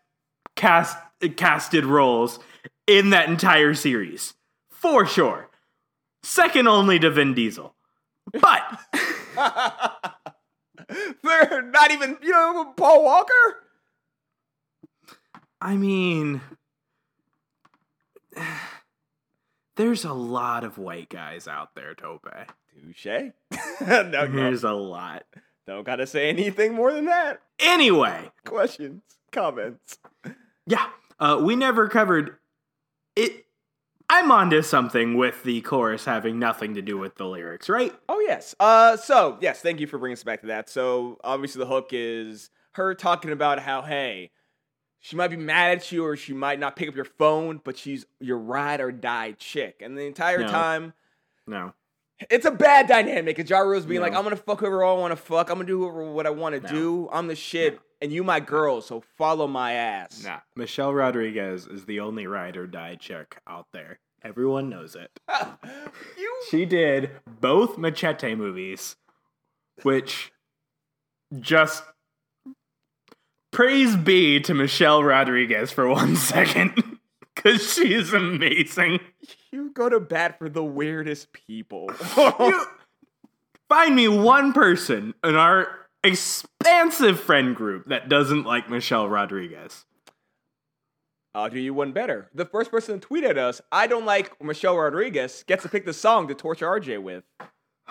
cast 0.55 0.97
casted 1.35 1.85
roles 1.85 2.39
in 2.87 3.09
that 3.11 3.27
entire 3.29 3.73
series. 3.73 4.33
For 4.69 5.05
sure. 5.05 5.49
Second 6.23 6.67
only 6.67 6.99
to 6.99 7.09
Vin 7.11 7.33
Diesel. 7.33 7.75
But 8.39 8.79
They're 11.23 11.61
not 11.61 11.91
even, 11.91 12.17
you 12.21 12.31
know, 12.31 12.73
Paul 12.77 13.03
Walker. 13.03 13.33
I 15.61 15.77
mean 15.77 16.41
there's 19.75 20.05
a 20.05 20.13
lot 20.13 20.63
of 20.63 20.77
white 20.77 21.09
guys 21.09 21.47
out 21.47 21.75
there, 21.75 21.93
Tope. 21.95 22.27
Touche. 22.73 23.05
no, 23.81 24.27
There's 24.27 24.63
a 24.63 24.71
lot. 24.71 25.23
don't 25.67 25.85
gotta 25.85 26.07
say 26.07 26.29
anything 26.29 26.73
more 26.73 26.93
than 26.93 27.05
that. 27.05 27.41
Anyway, 27.59 28.29
Questions, 28.45 29.01
comments. 29.31 29.97
yeah, 30.65 30.87
uh, 31.19 31.39
we 31.41 31.55
never 31.55 31.87
covered 31.87 32.37
it. 33.15 33.45
I'm 34.09 34.29
onto 34.29 34.61
something 34.61 35.15
with 35.15 35.41
the 35.43 35.61
chorus 35.61 36.03
having 36.03 36.37
nothing 36.37 36.73
to 36.75 36.81
do 36.81 36.97
with 36.97 37.15
the 37.15 37.25
lyrics, 37.25 37.69
right? 37.69 37.93
Oh 38.09 38.19
yes. 38.19 38.53
Uh, 38.59 38.97
so 38.97 39.37
yes, 39.39 39.61
thank 39.61 39.79
you 39.79 39.87
for 39.87 39.97
bringing 39.97 40.17
us 40.17 40.23
back 40.23 40.41
to 40.41 40.47
that. 40.47 40.69
So 40.69 41.17
obviously 41.23 41.59
the 41.59 41.65
hook 41.67 41.89
is 41.91 42.49
her 42.73 42.93
talking 42.93 43.31
about 43.31 43.59
how 43.59 43.81
hey, 43.83 44.31
she 45.01 45.15
might 45.15 45.27
be 45.29 45.35
mad 45.35 45.77
at 45.79 45.91
you 45.91 46.05
or 46.05 46.15
she 46.15 46.31
might 46.31 46.59
not 46.59 46.75
pick 46.75 46.87
up 46.87 46.95
your 46.95 47.05
phone, 47.05 47.59
but 47.63 47.77
she's 47.77 48.05
your 48.19 48.37
ride 48.37 48.79
or 48.79 48.91
die 48.91 49.33
chick. 49.33 49.81
And 49.83 49.97
the 49.97 50.03
entire 50.05 50.39
No. 50.39 50.47
time, 50.47 50.93
No. 51.47 51.73
it's 52.29 52.45
a 52.45 52.51
bad 52.51 52.87
dynamic. 52.87 53.37
And 53.39 53.49
Ja 53.49 53.59
Rule's 53.59 53.85
being 53.85 53.99
No. 53.99 54.07
like, 54.07 54.15
I'm 54.15 54.23
gonna 54.23 54.35
fuck 54.35 54.59
whoever 54.59 54.85
I 54.85 54.93
want 54.93 55.11
to 55.11 55.15
fuck. 55.15 55.49
I'm 55.49 55.55
gonna 55.57 55.65
do 55.67 55.79
what 55.87 56.25
I 56.25 56.29
want 56.29 56.55
to 56.55 56.61
No. 56.61 56.69
do. 56.69 57.09
I'm 57.11 57.27
the 57.27 57.35
shit, 57.35 57.79
and 57.99 58.13
you 58.13 58.23
my 58.23 58.39
girl, 58.39 58.79
so 58.81 59.01
follow 59.01 59.47
my 59.47 59.73
ass. 59.73 60.23
Nah. 60.23 60.39
Michelle 60.55 60.93
Rodriguez 60.93 61.65
is 61.67 61.85
the 61.85 61.99
only 61.99 62.27
ride 62.27 62.55
or 62.55 62.67
die 62.67 62.95
chick 62.95 63.37
out 63.47 63.67
there. 63.73 63.99
Everyone 64.23 64.69
knows 64.69 64.95
it. 64.95 65.09
you 66.17 66.41
She 66.51 66.65
did 66.65 67.09
both 67.25 67.79
Machete 67.79 68.35
movies, 68.35 68.95
which 69.81 70.31
just 71.39 71.83
praise 73.51 73.95
be 73.95 74.39
to 74.41 74.53
Michelle 74.53 75.03
Rodriguez 75.03 75.71
for 75.71 75.87
one 75.87 76.15
second. 76.15 76.97
Cause 77.35 77.73
she's 77.73 78.13
amazing. 78.13 78.99
you 79.51 79.71
go 79.71 79.89
to 79.89 79.99
bat 79.99 80.37
for 80.37 80.49
the 80.49 80.63
weirdest 80.63 81.31
people. 81.33 81.89
You 82.17 82.65
find 83.69 83.95
me 83.95 84.07
one 84.09 84.51
person 84.51 85.13
in 85.23 85.35
our 85.35 85.67
expansive 86.03 87.19
friend 87.19 87.55
group 87.55 87.87
that 87.87 88.09
doesn't 88.09 88.43
like 88.43 88.69
Michelle 88.69 89.07
Rodriguez. 89.07 89.85
I'll 91.33 91.49
do 91.49 91.57
you 91.59 91.73
one 91.73 91.93
better. 91.93 92.29
The 92.35 92.45
first 92.45 92.69
person 92.69 92.99
to 92.99 93.07
tweet 93.07 93.23
at 93.23 93.37
us, 93.37 93.61
I 93.71 93.87
don't 93.87 94.05
like 94.05 94.43
Michelle 94.43 94.77
Rodriguez, 94.77 95.43
gets 95.47 95.63
to 95.63 95.69
pick 95.69 95.85
the 95.85 95.93
song 95.93 96.27
to 96.27 96.35
torture 96.35 96.67
RJ 96.67 97.01
with. 97.01 97.23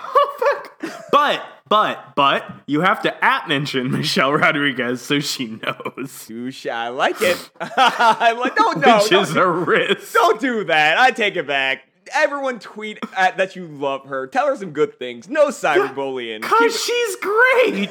But, 1.12 1.42
but, 1.68 2.14
but, 2.14 2.50
you 2.66 2.80
have 2.80 3.02
to 3.02 3.24
at 3.24 3.48
mention 3.48 3.90
Michelle 3.90 4.32
Rodriguez 4.32 5.02
so 5.02 5.18
she 5.18 5.46
knows. 5.48 6.24
Touche, 6.26 6.66
I 6.66 6.88
like 6.88 7.20
it. 7.20 7.50
I 7.60 8.32
like. 8.32 8.56
No, 8.56 8.72
no, 8.72 8.98
which 8.98 9.10
no, 9.10 9.20
is 9.20 9.34
a 9.34 9.46
risk. 9.46 10.14
don't 10.14 10.40
do 10.40 10.64
that. 10.64 10.98
I 10.98 11.10
take 11.10 11.36
it 11.36 11.46
back. 11.46 11.82
Everyone 12.14 12.60
tweet 12.60 13.00
at 13.16 13.36
that 13.38 13.56
you 13.56 13.66
love 13.66 14.06
her. 14.06 14.28
Tell 14.28 14.46
her 14.46 14.56
some 14.56 14.70
good 14.70 14.98
things. 14.98 15.28
No 15.28 15.48
cyberbullying. 15.48 16.42
Keep 16.42 16.50
Cause 16.50 16.82
she's 16.82 17.16
great. 17.16 17.90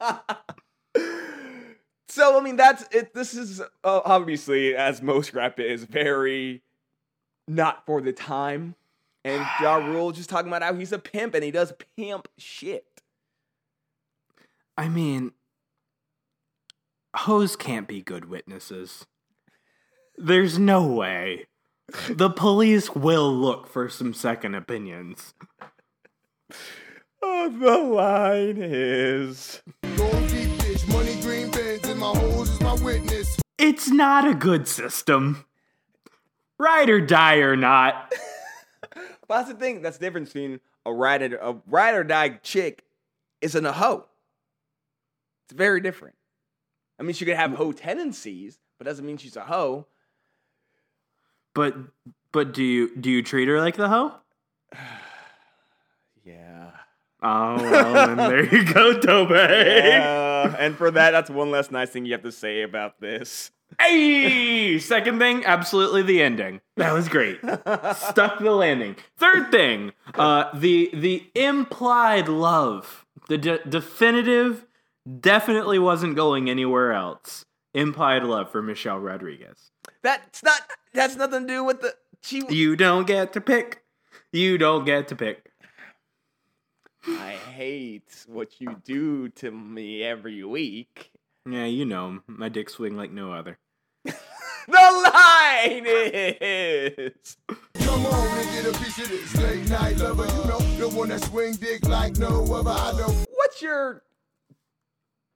So 2.10 2.38
I 2.38 2.42
mean, 2.42 2.56
that's 2.56 2.84
it. 2.90 3.14
This 3.14 3.34
is 3.34 3.60
uh, 3.60 3.64
obviously, 4.04 4.74
as 4.74 5.02
most 5.02 5.34
rap 5.34 5.60
is, 5.60 5.84
very 5.84 6.62
not 7.46 7.84
for 7.86 8.00
the 8.00 8.12
time. 8.12 8.74
And 9.24 9.44
Ja 9.60 9.76
Rule 9.76 10.12
just 10.12 10.30
talking 10.30 10.48
about 10.48 10.62
how 10.62 10.74
he's 10.74 10.92
a 10.92 10.98
pimp 10.98 11.34
and 11.34 11.44
he 11.44 11.50
does 11.50 11.72
pimp 11.96 12.28
shit. 12.38 13.02
I 14.76 14.88
mean, 14.88 15.32
hoes 17.14 17.56
can't 17.56 17.88
be 17.88 18.00
good 18.00 18.26
witnesses. 18.26 19.06
There's 20.16 20.58
no 20.58 20.86
way. 20.86 21.46
The 22.08 22.30
police 22.30 22.94
will 22.94 23.32
look 23.34 23.66
for 23.66 23.88
some 23.88 24.14
second 24.14 24.54
opinions. 24.54 25.34
Oh, 27.22 27.48
the 27.48 27.78
line 27.78 28.58
is. 28.58 29.62
Gold 29.96 30.28
deep 30.28 30.58
dish, 30.58 30.86
money 30.88 31.20
green 31.20 31.50
Benz, 31.50 31.88
and 31.88 31.98
my 31.98 32.14
hoes 32.14 32.50
is 32.50 32.60
my 32.60 32.74
witness. 32.74 33.38
It's 33.58 33.88
not 33.88 34.28
a 34.28 34.34
good 34.34 34.68
system. 34.68 35.44
Ride 36.58 36.90
or 36.90 37.00
die 37.00 37.36
or 37.36 37.56
not. 37.56 38.12
But 39.28 39.38
that's 39.38 39.52
the 39.52 39.58
thing. 39.58 39.82
That's 39.82 39.98
the 39.98 40.06
difference 40.06 40.32
between 40.32 40.60
a 40.86 40.92
ride 40.92 41.32
or, 41.32 41.36
a 41.36 41.56
ride 41.66 41.94
or 41.94 42.02
die 42.02 42.30
chick 42.42 42.84
isn't 43.40 43.64
a 43.64 43.72
hoe. 43.72 44.06
It's 45.44 45.54
very 45.56 45.80
different. 45.80 46.16
I 46.98 47.02
mean, 47.02 47.14
she 47.14 47.24
could 47.24 47.36
have 47.36 47.52
hoe 47.52 47.72
tendencies, 47.72 48.58
but 48.78 48.86
doesn't 48.86 49.06
mean 49.06 49.18
she's 49.18 49.36
a 49.36 49.42
hoe. 49.42 49.86
But 51.54 51.76
but 52.32 52.52
do 52.52 52.64
you 52.64 52.96
do 52.96 53.10
you 53.10 53.22
treat 53.22 53.48
her 53.48 53.60
like 53.60 53.76
the 53.76 53.88
hoe? 53.88 54.14
Yeah. 56.24 56.72
Oh 57.22 57.56
well, 57.56 58.06
then 58.06 58.16
there 58.28 58.54
you 58.54 58.70
go, 58.70 58.98
Tope. 59.00 59.30
Yeah. 59.30 60.54
and 60.58 60.76
for 60.76 60.90
that, 60.90 61.12
that's 61.12 61.30
one 61.30 61.50
less 61.50 61.70
nice 61.70 61.88
thing 61.88 62.04
you 62.04 62.12
have 62.12 62.22
to 62.22 62.32
say 62.32 62.60
about 62.60 63.00
this. 63.00 63.50
Hey! 63.80 64.78
Second 64.78 65.18
thing, 65.18 65.44
absolutely 65.44 66.02
the 66.02 66.22
ending. 66.22 66.60
That 66.76 66.92
was 66.92 67.08
great. 67.08 67.38
Stuck 67.40 68.38
the 68.38 68.52
landing. 68.52 68.96
Third 69.16 69.50
thing, 69.50 69.92
uh, 70.14 70.50
the 70.54 70.90
the 70.92 71.30
implied 71.34 72.28
love, 72.28 73.06
the 73.28 73.38
de- 73.38 73.64
definitive, 73.68 74.66
definitely 75.20 75.78
wasn't 75.78 76.16
going 76.16 76.48
anywhere 76.48 76.92
else. 76.92 77.44
Implied 77.74 78.24
love 78.24 78.50
for 78.50 78.62
Michelle 78.62 78.98
Rodriguez. 78.98 79.70
That's 80.02 80.42
not. 80.42 80.62
That's 80.92 81.16
nothing 81.16 81.46
to 81.46 81.52
do 81.52 81.64
with 81.64 81.80
the. 81.80 81.94
She. 82.22 82.42
You 82.48 82.74
don't 82.74 83.06
get 83.06 83.32
to 83.34 83.40
pick. 83.40 83.82
You 84.32 84.58
don't 84.58 84.84
get 84.84 85.08
to 85.08 85.16
pick. 85.16 85.52
I 87.06 87.32
hate 87.32 88.24
what 88.26 88.60
you 88.60 88.76
do 88.84 89.28
to 89.30 89.50
me 89.50 90.02
every 90.02 90.44
week. 90.44 91.12
Yeah, 91.50 91.64
you 91.64 91.84
know, 91.86 92.20
my 92.26 92.48
dick 92.48 92.68
swing 92.68 92.96
like 92.96 93.10
no 93.10 93.32
other. 93.32 93.58
The 94.70 94.74
line 95.14 95.86
is. 95.86 97.38
Come 97.78 98.04
on 98.04 98.38
and 98.38 98.50
get 98.50 98.66
a 98.66 98.78
piece 98.78 98.98
of 98.98 99.08
this 99.08 99.34
late 99.38 99.66
night 99.70 99.96
lover. 99.96 100.26
You 100.26 100.44
know, 100.44 100.58
the 100.58 100.88
one 100.90 101.08
that 101.08 101.22
swing 101.22 101.54
dick 101.54 101.88
like 101.88 102.18
no 102.18 102.44
other. 102.52 102.70
I 102.70 102.92
know. 102.92 103.24
What's 103.30 103.62
your 103.62 104.02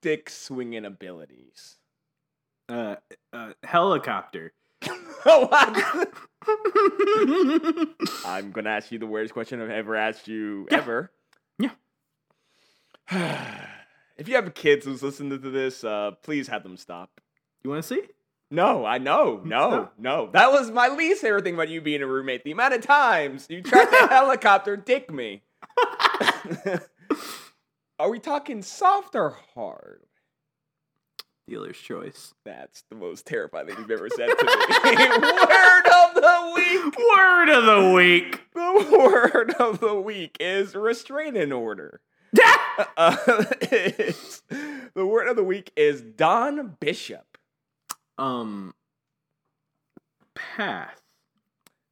dick 0.03 0.29
swinging 0.29 0.85
abilities? 0.85 1.77
Uh, 2.69 2.97
uh 3.33 3.53
helicopter. 3.65 4.53
Oh, 5.25 5.49
I- 5.53 6.07
I'm 8.27 8.51
gonna 8.51 8.71
ask 8.71 8.91
you 8.93 8.99
the 8.99 9.07
weirdest 9.07 9.33
question 9.33 9.63
I've 9.63 9.71
ever 9.71 9.95
asked 9.97 10.27
you 10.29 10.67
ever. 10.71 11.11
Yeah. 11.59 11.71
if 14.17 14.29
you 14.29 14.35
have 14.37 14.53
kids 14.55 14.85
who's 14.85 15.03
listening 15.03 15.41
to 15.41 15.51
this, 15.51 15.85
uh, 15.85 16.13
please 16.23 16.49
have 16.49 16.63
them 16.63 16.77
stop. 16.77 17.21
You 17.63 17.71
want 17.71 17.83
to 17.83 17.89
see? 17.89 18.03
No, 18.51 18.85
I 18.85 18.99
know, 18.99 19.41
no, 19.45 19.89
no. 19.99 20.29
That 20.33 20.53
was 20.53 20.71
my 20.71 20.89
least 20.89 21.23
favorite 21.23 21.45
thing 21.45 21.55
about 21.55 21.71
you 21.71 21.81
being 21.81 22.03
a 22.03 22.07
roommate. 22.07 22.45
The 22.45 22.53
amount 22.53 22.75
of 22.75 22.83
times 22.83 23.47
you 23.49 23.63
tried 23.63 23.87
to 23.87 24.07
helicopter 24.11 24.77
dick 24.77 25.11
me. 25.11 25.43
Are 27.99 28.11
we 28.11 28.19
talking 28.19 28.63
soft 28.63 29.15
or 29.15 29.37
hard? 29.55 30.03
Dealer's 31.49 31.79
choice. 31.79 32.35
That's 32.45 32.85
the 32.89 32.95
most 32.97 33.27
terrifying 33.27 33.67
thing 33.67 33.77
you've 33.79 33.91
ever 33.91 34.09
said 34.09 34.27
to 34.27 34.45
me. 34.45 34.53
Word 34.97 35.87
of 35.87 36.15
the 36.15 36.53
week. 36.55 36.97
Word 36.99 37.49
of 37.49 37.65
the 37.65 37.93
week. 37.95 38.41
The 38.55 38.89
word 38.99 39.55
of 39.55 39.81
the 39.81 39.95
week 39.95 40.37
is 40.41 40.75
restraining 40.75 41.53
order. 41.53 42.01
Uh, 42.97 43.17
the 43.27 44.15
word 45.07 45.29
of 45.29 45.37
the 45.37 45.45
week 45.45 45.71
is 45.77 46.01
Don 46.03 46.77
Bishop. 46.81 47.39
um, 48.19 48.75
pass. 50.35 50.97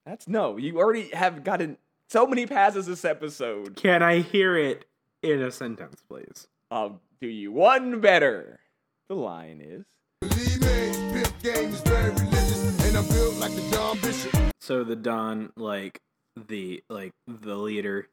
That's 0.06 0.26
no. 0.26 0.56
You 0.56 0.78
already 0.78 1.10
have 1.10 1.44
gotten 1.44 1.76
so 2.08 2.26
many 2.26 2.46
passes 2.46 2.86
this 2.86 3.04
episode. 3.04 3.76
Can 3.76 4.02
I 4.02 4.20
hear 4.20 4.56
it 4.56 4.86
in 5.22 5.42
a 5.42 5.50
sentence, 5.50 6.02
please? 6.08 6.48
I'll 6.70 7.00
do 7.20 7.28
you 7.28 7.52
one 7.52 8.00
better. 8.00 8.60
The 9.08 9.14
line 9.16 9.60
is. 9.60 9.84
Believe 10.22 10.60
me, 10.62 11.12
pimp 11.12 11.42
game 11.42 11.70
is 11.72 11.80
very 11.82 12.10
religious, 12.10 12.86
and 12.86 12.96
I'm 12.96 13.06
built 13.08 13.36
like 13.36 13.54
the 13.54 13.68
Don 13.70 14.00
Bishop. 14.00 14.34
So 14.60 14.84
the 14.84 14.96
Don, 14.96 15.52
like 15.56 16.00
the 16.48 16.82
like 16.88 17.12
the 17.28 17.54
leader, 17.56 18.08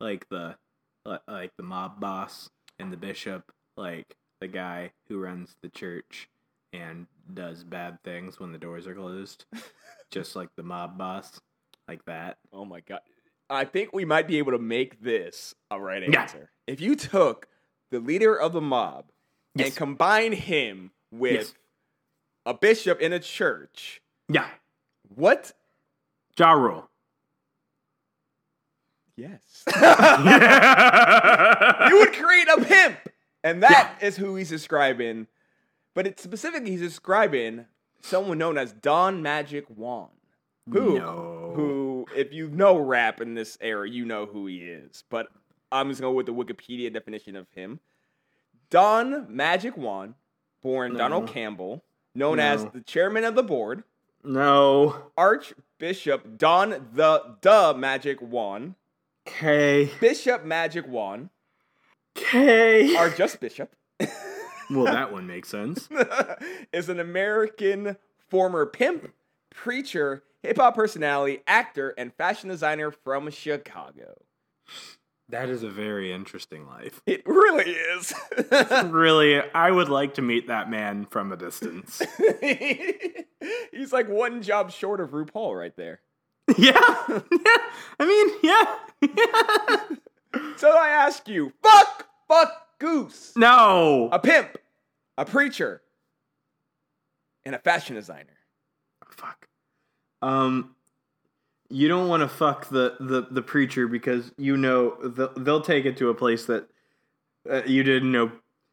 like 0.00 0.28
the 0.28 0.56
like 1.28 1.52
the 1.56 1.62
mob 1.62 2.00
boss, 2.00 2.50
and 2.78 2.92
the 2.92 2.96
bishop, 2.96 3.52
like 3.76 4.16
the 4.40 4.48
guy 4.48 4.92
who 5.08 5.18
runs 5.18 5.56
the 5.62 5.68
church 5.68 6.28
and 6.72 7.06
does 7.34 7.64
bad 7.64 7.98
things 8.04 8.38
when 8.40 8.52
the 8.52 8.58
doors 8.58 8.86
are 8.86 8.94
closed, 8.94 9.44
just 10.10 10.36
like 10.36 10.48
the 10.56 10.62
mob 10.62 10.96
boss, 10.98 11.40
like 11.88 12.04
that. 12.06 12.38
Oh 12.52 12.64
my 12.64 12.80
god. 12.80 13.00
I 13.48 13.64
think 13.64 13.92
we 13.92 14.04
might 14.04 14.28
be 14.28 14.38
able 14.38 14.52
to 14.52 14.58
make 14.58 15.00
this 15.02 15.54
a 15.70 15.80
right 15.80 16.02
Yeah. 16.08 16.22
answer. 16.22 16.50
If 16.66 16.80
you 16.80 16.94
took 16.94 17.48
the 17.90 17.98
leader 18.00 18.34
of 18.38 18.52
the 18.52 18.60
mob 18.60 19.06
and 19.56 19.66
Yes. 19.66 19.74
combined 19.76 20.34
him 20.34 20.92
with 21.10 21.32
Yes. 21.32 21.54
a 22.46 22.54
bishop 22.54 23.00
in 23.00 23.12
a 23.12 23.18
church, 23.18 24.00
Yeah, 24.28 24.48
what? 25.14 25.52
Ja 26.38 26.52
Rule. 26.52 26.89
Yes. 29.16 29.64
you 31.88 31.98
would 31.98 32.12
create 32.12 32.48
a 32.48 32.64
pimp. 32.64 32.96
And 33.42 33.62
that 33.62 33.94
is 34.02 34.16
who 34.16 34.36
he's 34.36 34.48
describing. 34.50 35.26
But 35.94 36.06
it's 36.06 36.22
specifically 36.22 36.70
he's 36.70 36.80
describing 36.80 37.66
someone 38.02 38.38
known 38.38 38.58
as 38.58 38.72
Don 38.72 39.22
Magic 39.22 39.66
Juan. 39.68 40.08
Who, 40.70 40.98
No. 40.98 41.52
who, 41.56 42.06
if 42.14 42.32
you 42.32 42.48
know 42.48 42.76
rap 42.78 43.20
in 43.20 43.34
this 43.34 43.58
era, 43.60 43.88
you 43.88 44.04
know 44.04 44.26
who 44.26 44.46
he 44.46 44.58
is. 44.58 45.04
But 45.10 45.28
I'm 45.72 45.88
just 45.88 46.00
going 46.00 46.14
with 46.14 46.26
the 46.26 46.34
Wikipedia 46.34 46.92
definition 46.92 47.34
of 47.34 47.46
him. 47.50 47.80
Don 48.70 49.26
Magic 49.34 49.76
Juan, 49.76 50.14
born 50.62 50.94
Donald 50.96 51.26
Campbell, 51.28 51.82
known 52.14 52.38
as 52.38 52.64
the 52.66 52.82
chairman 52.82 53.24
of 53.24 53.34
the 53.34 53.42
board, 53.42 53.82
No. 54.22 55.10
Archbishop 55.16 56.36
Don 56.38 56.70
the 56.92 57.36
the 57.40 57.74
Magic 57.76 58.20
Juan, 58.20 58.76
K. 59.38 59.90
Bishop 60.00 60.44
Magic 60.44 60.86
Juan, 60.86 61.30
K. 62.14 62.96
or 62.96 63.10
just 63.10 63.40
Bishop, 63.40 63.74
Well, 64.70 64.84
that 64.84 65.12
one 65.12 65.26
makes 65.26 65.48
sense. 65.48 65.88
is 66.72 66.88
an 66.88 67.00
American 67.00 67.96
former 68.28 68.66
pimp, 68.66 69.12
preacher, 69.52 70.22
hip 70.42 70.58
hop 70.58 70.74
personality, 70.74 71.40
actor, 71.46 71.94
and 71.96 72.12
fashion 72.14 72.48
designer 72.50 72.90
from 72.90 73.30
Chicago. 73.30 74.20
That 75.28 75.48
is 75.48 75.62
a 75.62 75.70
very 75.70 76.12
interesting 76.12 76.66
life. 76.66 77.00
It 77.06 77.22
really 77.26 77.70
is. 77.70 78.12
Really, 78.90 79.40
I 79.54 79.70
would 79.70 79.88
like 79.88 80.14
to 80.14 80.22
meet 80.22 80.48
that 80.48 80.68
man 80.70 81.06
from 81.06 81.32
a 81.32 81.36
distance. 81.36 82.02
He's 83.72 83.92
like 83.92 84.08
one 84.08 84.42
job 84.42 84.70
short 84.72 85.00
of 85.00 85.10
RuPaul 85.10 85.56
right 85.56 85.74
there. 85.76 86.00
yeah, 86.58 86.72
yeah. 87.08 87.56
I 87.98 88.06
mean, 88.06 88.28
yeah. 88.42 88.74
So 90.56 90.70
I 90.70 90.88
ask 90.90 91.26
you, 91.26 91.52
fuck, 91.62 92.06
fuck, 92.28 92.66
goose, 92.78 93.32
no. 93.36 94.08
a 94.12 94.18
pimp, 94.18 94.58
a 95.18 95.24
preacher, 95.24 95.82
and 97.44 97.54
a 97.54 97.58
fashion 97.58 97.96
designer. 97.96 98.36
Fuck. 99.10 99.48
Um, 100.22 100.74
you 101.70 101.88
don't 101.88 102.08
want 102.08 102.22
to 102.22 102.28
fuck 102.28 102.68
the, 102.68 102.96
the 103.00 103.26
the 103.30 103.42
preacher 103.42 103.88
because 103.88 104.32
you 104.36 104.56
know 104.56 104.96
they'll, 105.02 105.32
they'll 105.36 105.60
take 105.62 105.84
it 105.86 105.96
to 105.96 106.10
a 106.10 106.14
place 106.14 106.44
that 106.46 106.68
uh, 107.50 107.62
you 107.66 107.82
didn't 107.82 108.12
know 108.12 108.30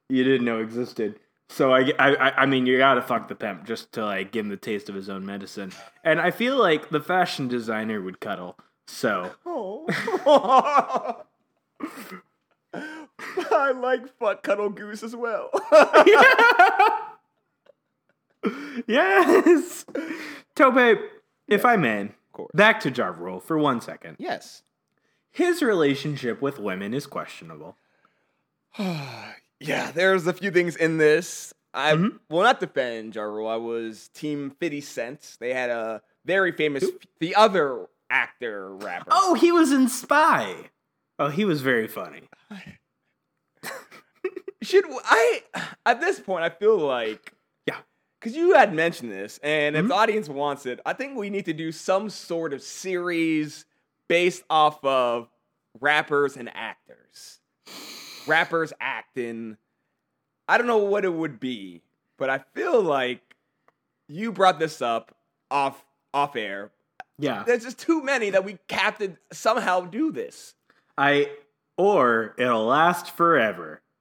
you 0.09 0.23
didn't 0.23 0.45
know 0.45 0.59
existed. 0.59 1.19
So 1.49 1.73
I, 1.73 1.91
I 1.97 2.15
I- 2.15 2.41
I 2.41 2.45
mean 2.45 2.65
you 2.65 2.77
gotta 2.77 3.01
fuck 3.01 3.29
the 3.29 3.35
pimp 3.35 3.65
just 3.65 3.91
to 3.93 4.03
like 4.05 4.31
give 4.31 4.45
him 4.45 4.49
the 4.49 4.57
taste 4.57 4.89
of 4.89 4.95
his 4.95 5.09
own 5.09 5.25
medicine. 5.25 5.71
And 6.03 6.19
I 6.21 6.31
feel 6.31 6.57
like 6.57 6.89
the 6.89 6.99
fashion 6.99 7.47
designer 7.47 8.01
would 8.01 8.19
cuddle. 8.19 8.57
So 8.87 9.31
Oh. 9.45 9.56
I 13.53 13.71
like 13.75 14.07
fuck 14.19 14.43
cuddle 14.43 14.69
goose 14.69 15.03
as 15.03 15.15
well. 15.15 15.49
yes, 18.87 19.85
Tope, 20.55 20.99
if 21.47 21.65
I 21.65 21.75
may, 21.75 22.09
course. 22.31 22.51
Back 22.53 22.79
to 22.81 22.89
Ja 22.91 23.07
Rule 23.07 23.39
for 23.39 23.57
one 23.57 23.81
second. 23.81 24.15
yes. 24.19 24.63
His 25.31 25.61
relationship 25.61 26.41
with 26.41 26.57
women 26.59 26.93
is 26.93 27.05
questionable. 27.07 27.75
Yeah, 29.59 29.89
there's 29.89 30.27
a 30.27 30.33
few 30.33 30.51
things 30.51 30.75
in 30.75 30.99
this. 30.99 31.51
I 31.73 31.93
Mhm. 31.93 32.19
will 32.29 32.43
not 32.43 32.59
defend 32.59 33.15
Ja 33.15 33.23
Rule. 33.23 33.47
I 33.47 33.55
was 33.55 34.07
Team 34.09 34.51
50 34.51 34.81
Cent. 34.81 35.35
They 35.39 35.51
had 35.51 35.71
a 35.71 36.03
very 36.25 36.51
famous, 36.51 36.85
the 37.19 37.33
other 37.33 37.87
actor 38.09 38.75
rapper. 38.75 39.07
Oh, 39.11 39.33
he 39.33 39.51
was 39.51 39.71
in 39.71 39.87
Spy. 39.89 40.69
Oh, 41.19 41.29
he 41.29 41.45
was 41.45 41.61
very 41.61 41.87
funny. 41.87 42.21
Should 44.61 44.85
I, 45.05 45.43
at 45.85 46.01
this 46.01 46.19
point, 46.19 46.43
I 46.43 46.49
feel 46.49 46.77
like, 46.77 47.33
Yeah. 47.67 47.77
because 48.19 48.35
you 48.35 48.53
had 48.55 48.73
mentioned 48.73 49.11
this, 49.11 49.39
and 49.43 49.75
if 49.75 49.85
Mhm. 49.85 49.89
the 49.89 49.93
audience 49.93 50.27
wants 50.29 50.65
it, 50.65 50.79
I 50.85 50.93
think 50.93 51.15
we 51.15 51.29
need 51.29 51.45
to 51.45 51.53
do 51.53 51.71
some 51.71 52.09
sort 52.09 52.53
of 52.53 52.61
series 52.61 53.65
based 54.07 54.43
off 54.49 54.83
of 54.83 55.29
rappers 55.79 56.35
and 56.37 56.49
actors. 56.55 57.39
Rappers 58.25 58.73
acting. 58.79 59.57
I 60.47 60.57
don't 60.57 60.67
know 60.67 60.77
what 60.77 61.05
it 61.05 61.13
would 61.13 61.39
be, 61.39 61.83
but 62.17 62.29
I 62.29 62.39
feel 62.39 62.81
like 62.81 63.35
you 64.07 64.31
brought 64.31 64.59
this 64.59 64.81
up 64.81 65.15
off 65.51 65.83
off 66.13 66.35
air. 66.35 66.71
Yeah. 67.19 67.43
There's 67.45 67.63
just 67.63 67.79
too 67.79 68.03
many 68.03 68.29
that 68.29 68.43
we 68.45 68.57
have 68.69 68.97
to 68.99 69.17
somehow 69.31 69.81
do 69.81 70.11
this. 70.11 70.53
I 70.97 71.31
or 71.77 72.35
it'll 72.37 72.65
last 72.65 73.11
forever. 73.11 73.81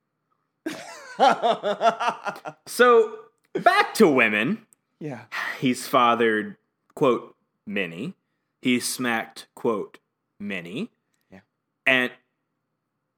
So 2.67 3.15
back 3.55 3.95
to 3.95 4.09
women. 4.09 4.67
yeah. 5.01 5.23
He's 5.61 5.89
fathered 5.89 6.57
quote 6.95 7.35
many. 7.67 8.15
He's 8.61 8.87
smacked 8.87 9.47
quote 9.55 9.99
many. 10.39 10.91
Yeah. 11.33 11.41
And 11.87 12.11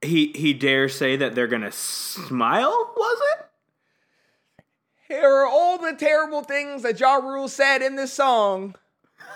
he 0.01 0.31
he 0.33 0.53
dares 0.53 0.95
say 0.95 1.17
that 1.17 1.35
they're 1.35 1.47
gonna 1.47 1.71
smile. 1.73 2.93
Was 2.95 3.21
it? 3.33 3.45
Here 5.09 5.27
are 5.27 5.47
all 5.47 5.77
the 5.77 5.93
terrible 5.93 6.43
things 6.43 6.83
that 6.83 6.99
Ja 6.99 7.15
Rule 7.15 7.49
said 7.49 7.81
in 7.81 7.95
this 7.95 8.13
song 8.13 8.75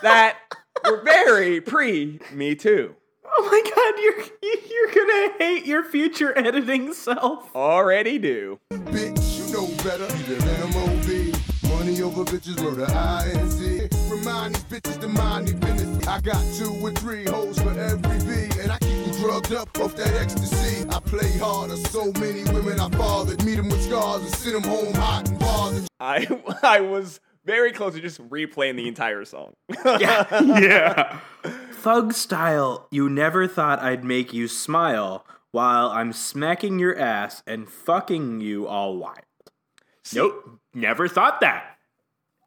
that 0.03 0.37
were 0.85 1.01
very 1.01 1.59
pre 1.61 2.19
Me 2.31 2.55
Too. 2.55 2.95
Oh 3.25 3.49
my 3.49 3.71
god, 3.75 3.99
you're 4.03 4.51
you're 4.69 4.93
gonna 4.93 5.33
hate 5.39 5.65
your 5.65 5.83
future 5.83 6.37
editing 6.37 6.93
self. 6.93 7.53
Already 7.55 8.19
do. 8.19 8.59
Bitch, 8.71 9.39
you 9.39 9.53
know 9.53 9.67
better 9.83 10.05
than 10.05 10.49
M.O.B. 10.73 11.33
Money 11.69 12.01
over 12.01 12.23
bitches, 12.25 12.61
murder 12.61 12.85
I-N-C. 12.93 13.87
Remind 14.13 14.55
these 14.55 14.63
bitches 14.65 15.01
to 15.01 15.07
mind 15.07 15.47
their 15.47 15.55
business. 15.55 16.07
I 16.07 16.21
got 16.21 16.43
two 16.53 16.75
or 16.81 16.91
three 16.91 17.25
hoes 17.25 17.59
for 17.59 17.71
every 17.71 18.19
V. 18.19 18.59
And 18.61 18.71
I 18.71 18.77
keep 18.79 19.05
them 19.05 19.21
drugged 19.21 19.53
up 19.53 19.77
off 19.79 19.95
that 19.95 20.13
ecstasy. 20.13 20.85
I 20.89 20.99
play 20.99 21.37
harder, 21.39 21.77
so 21.77 22.11
many 22.13 22.43
women 22.51 22.79
I 22.79 22.89
fathered. 22.89 23.43
Meet 23.43 23.55
them 23.55 23.69
with 23.69 23.83
scars 23.83 24.21
and 24.21 24.31
send 24.35 24.55
them 24.55 24.63
home 24.63 24.93
hot 24.93 25.27
and 25.27 25.39
bothered. 25.39 25.87
I 25.99 26.27
I 26.63 26.81
was 26.81 27.19
very 27.45 27.71
close 27.71 27.93
to 27.95 28.01
just 28.01 28.21
replaying 28.29 28.75
the 28.75 28.87
entire 28.87 29.25
song. 29.25 29.53
yeah. 29.85 31.19
Thug 31.73 32.13
style, 32.13 32.87
you 32.91 33.09
never 33.09 33.47
thought 33.47 33.79
I'd 33.79 34.03
make 34.03 34.33
you 34.33 34.47
smile 34.47 35.25
while 35.51 35.89
I'm 35.89 36.13
smacking 36.13 36.79
your 36.79 36.97
ass 36.97 37.43
and 37.45 37.69
fucking 37.69 38.41
you 38.41 38.67
all 38.67 38.97
wild. 38.97 39.19
nope, 40.13 40.59
never 40.73 41.07
thought 41.07 41.41
that. 41.41 41.77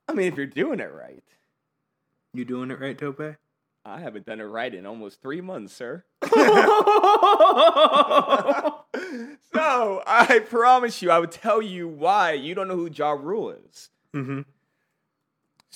I 0.09 0.13
mean, 0.15 0.29
if 0.29 0.37
you're 0.37 0.47
doing 0.47 0.81
it 0.81 0.93
right. 0.93 1.23
You 2.33 2.45
doing 2.45 2.71
it 2.71 2.81
right, 2.81 2.97
Tope? 2.97 3.37
I 3.85 4.01
haven't 4.01 4.27
done 4.27 4.41
it 4.41 4.45
right 4.45 4.75
in 4.75 4.85
almost 4.85 5.23
three 5.23 5.41
months, 5.41 5.73
sir. 5.73 6.05
so 6.23 6.33
I 10.07 10.41
promise 10.49 11.01
you, 11.03 11.11
I 11.11 11.19
would 11.21 11.31
tell 11.31 11.63
you 11.63 11.87
why 11.87 12.33
you 12.33 12.55
don't 12.55 12.67
know 12.69 12.75
who 12.77 12.91
Ja 12.91 13.11
Rule 13.13 13.51
is. 13.53 13.91
hmm 14.13 14.41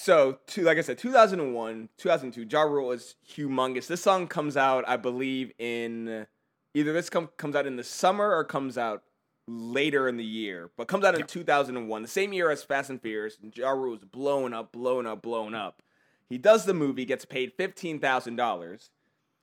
So, 0.03 0.39
to, 0.47 0.63
like 0.63 0.79
I 0.79 0.81
said, 0.81 0.97
2001, 0.97 1.91
2002, 1.99 2.47
Ja 2.51 2.63
Rule 2.63 2.91
is 2.91 3.17
humongous. 3.37 3.87
This 3.87 4.01
song 4.01 4.29
comes 4.29 4.57
out, 4.57 4.83
I 4.89 4.97
believe, 4.97 5.53
in 5.59 6.27
either 6.73 6.95
this 6.95 7.11
com- 7.11 7.29
comes 7.37 7.55
out 7.55 7.67
in 7.67 7.77
the 7.77 7.85
summer 7.85 8.35
or 8.35 8.43
comes 8.43 8.79
out 8.79 9.03
later 9.47 10.09
in 10.09 10.17
the 10.17 10.25
year, 10.25 10.71
but 10.79 10.89
comes 10.89 11.05
out 11.05 11.17
in 11.17 11.27
2001, 11.27 12.01
the 12.01 12.09
same 12.09 12.33
year 12.33 12.51
as 12.51 12.63
Fast 12.63 12.89
and 12.89 13.03
Furious. 13.03 13.37
And 13.43 13.55
Ja 13.55 13.73
Rule 13.73 13.95
is 13.95 14.03
blown 14.03 14.55
up, 14.55 14.73
blown 14.73 15.07
up, 15.07 15.21
blown 15.21 15.55
up. 15.55 15.83
He 16.31 16.39
does 16.39 16.65
the 16.65 16.73
movie, 16.73 17.05
gets 17.05 17.27
paid 17.27 17.55
$15,000. 17.59 18.89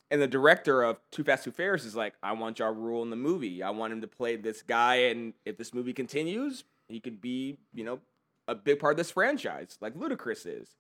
And 0.10 0.20
the 0.20 0.28
director 0.28 0.82
of 0.82 1.00
Too 1.12 1.24
Fast, 1.24 1.44
Too 1.44 1.52
Furious 1.52 1.86
is 1.86 1.96
like, 1.96 2.16
I 2.24 2.32
want 2.32 2.58
Ja 2.58 2.70
Rule 2.70 3.04
in 3.04 3.12
the 3.12 3.16
movie. 3.16 3.62
I 3.62 3.70
want 3.70 3.94
him 3.94 4.02
to 4.02 4.08
play 4.08 4.38
this 4.38 4.64
guy. 4.64 4.96
And 4.96 5.36
if 5.46 5.56
this 5.56 5.72
movie 5.72 5.94
continues, 5.94 6.64
he 6.88 7.00
could 7.00 7.22
be, 7.22 7.60
you 7.76 7.84
know, 7.84 8.00
a 8.48 8.56
big 8.56 8.80
part 8.80 8.94
of 8.94 8.98
this 8.98 9.12
franchise, 9.12 9.78
like 9.82 9.96
Ludacris 9.96 10.46
is. 10.46 10.76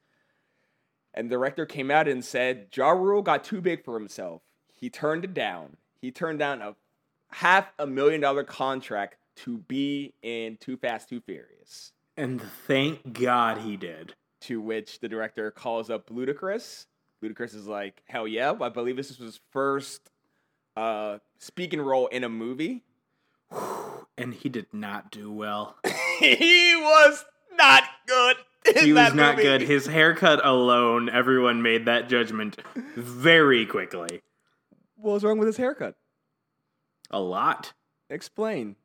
And 1.13 1.29
the 1.29 1.35
director 1.35 1.65
came 1.65 1.89
out 1.89 2.07
and 2.07 2.23
said 2.23 2.67
Ja 2.75 2.89
Rule 2.91 3.21
got 3.21 3.43
too 3.43 3.61
big 3.61 3.83
for 3.83 3.97
himself. 3.97 4.41
He 4.71 4.89
turned 4.89 5.23
it 5.23 5.33
down. 5.33 5.77
He 5.99 6.11
turned 6.11 6.39
down 6.39 6.61
a 6.61 6.75
half 7.31 7.71
a 7.79 7.87
million 7.87 8.21
dollar 8.21 8.43
contract 8.43 9.17
to 9.37 9.57
be 9.57 10.13
in 10.21 10.57
Too 10.57 10.77
Fast, 10.77 11.09
Too 11.09 11.21
Furious. 11.21 11.91
And 12.15 12.41
thank 12.65 13.13
God 13.13 13.59
he 13.59 13.77
did. 13.77 14.15
To 14.41 14.61
which 14.61 14.99
the 14.99 15.09
director 15.09 15.49
calls 15.51 15.89
up 15.89 16.09
Ludacris. 16.09 16.85
Ludacris 17.23 17.55
is 17.55 17.67
like, 17.67 18.03
hell 18.07 18.27
yeah, 18.27 18.53
I 18.61 18.69
believe 18.69 18.95
this 18.95 19.09
is 19.09 19.17
his 19.17 19.39
first 19.51 20.11
uh, 20.75 21.17
speaking 21.39 21.81
role 21.81 22.07
in 22.07 22.23
a 22.23 22.29
movie. 22.29 22.83
And 24.19 24.33
he 24.33 24.49
did 24.49 24.65
not 24.73 25.11
do 25.11 25.31
well. 25.31 25.77
he 26.19 26.75
was 26.75 27.23
not 27.57 27.83
good. 28.07 28.37
in 28.75 28.85
He 28.85 28.93
was 28.93 29.03
that 29.03 29.15
not 29.15 29.35
movie. 29.35 29.43
good. 29.47 29.61
His 29.61 29.85
haircut 29.87 30.45
alone, 30.45 31.09
everyone 31.09 31.61
made 31.61 31.85
that 31.85 32.09
judgment 32.09 32.57
very 32.95 33.65
quickly. 33.65 34.21
What 34.95 35.13
was 35.13 35.23
wrong 35.23 35.37
with 35.37 35.47
his 35.47 35.57
haircut? 35.57 35.95
A 37.11 37.19
lot. 37.19 37.73
Explain. 38.09 38.75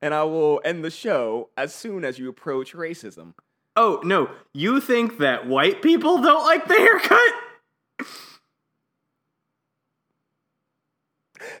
And 0.00 0.12
I 0.14 0.24
will 0.24 0.60
end 0.64 0.84
the 0.84 0.90
show 0.90 1.50
as 1.56 1.74
soon 1.74 2.04
as 2.04 2.18
you 2.18 2.28
approach 2.28 2.72
racism. 2.74 3.34
Oh, 3.76 4.00
no. 4.04 4.30
You 4.52 4.80
think 4.80 5.18
that 5.18 5.46
white 5.46 5.80
people 5.82 6.20
don't 6.20 6.44
like 6.44 6.66
the 6.68 6.74
haircut? 6.74 7.18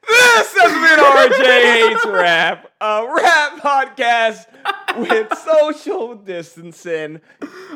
This 0.08 0.54
has 0.56 0.72
been 0.72 1.04
RJ 1.04 1.90
Hates 1.90 2.06
Rap, 2.06 2.70
a 2.80 3.06
rap 3.16 3.52
podcast 3.60 4.46
with 4.98 5.36
social 5.38 6.14
distancing. 6.14 7.20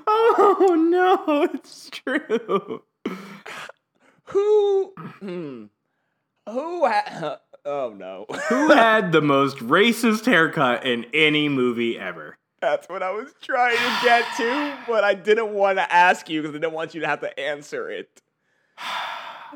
Oh, 0.07 0.77
no. 0.91 1.49
It's 1.55 1.91
true. 1.91 2.83
Who, 4.25 4.93
hmm, 4.97 5.65
who, 6.49 6.87
ha- 6.87 7.41
oh 7.65 7.95
no. 7.97 8.27
Who 8.49 8.73
had 8.73 9.13
the 9.13 9.21
most 9.21 9.59
racist 9.59 10.27
haircut 10.27 10.85
in 10.85 11.07
any 11.15 11.49
movie 11.49 11.99
ever? 11.99 12.37
That's 12.61 12.89
what 12.89 13.03
I 13.03 13.11
was 13.11 13.33
trying 13.43 13.77
to 13.77 13.99
get 14.03 14.25
to, 14.39 14.79
but 14.89 15.05
I 15.05 15.15
didn't 15.15 15.51
want 15.51 15.79
to 15.79 15.93
ask 15.93 16.29
you 16.29 16.43
because 16.43 16.57
I 16.57 16.59
didn't 16.59 16.73
want 16.73 16.95
you 16.95 17.03
to 17.03 17.07
have 17.07 17.21
to 17.21 17.39
answer 17.39 17.91
it. 17.91 18.23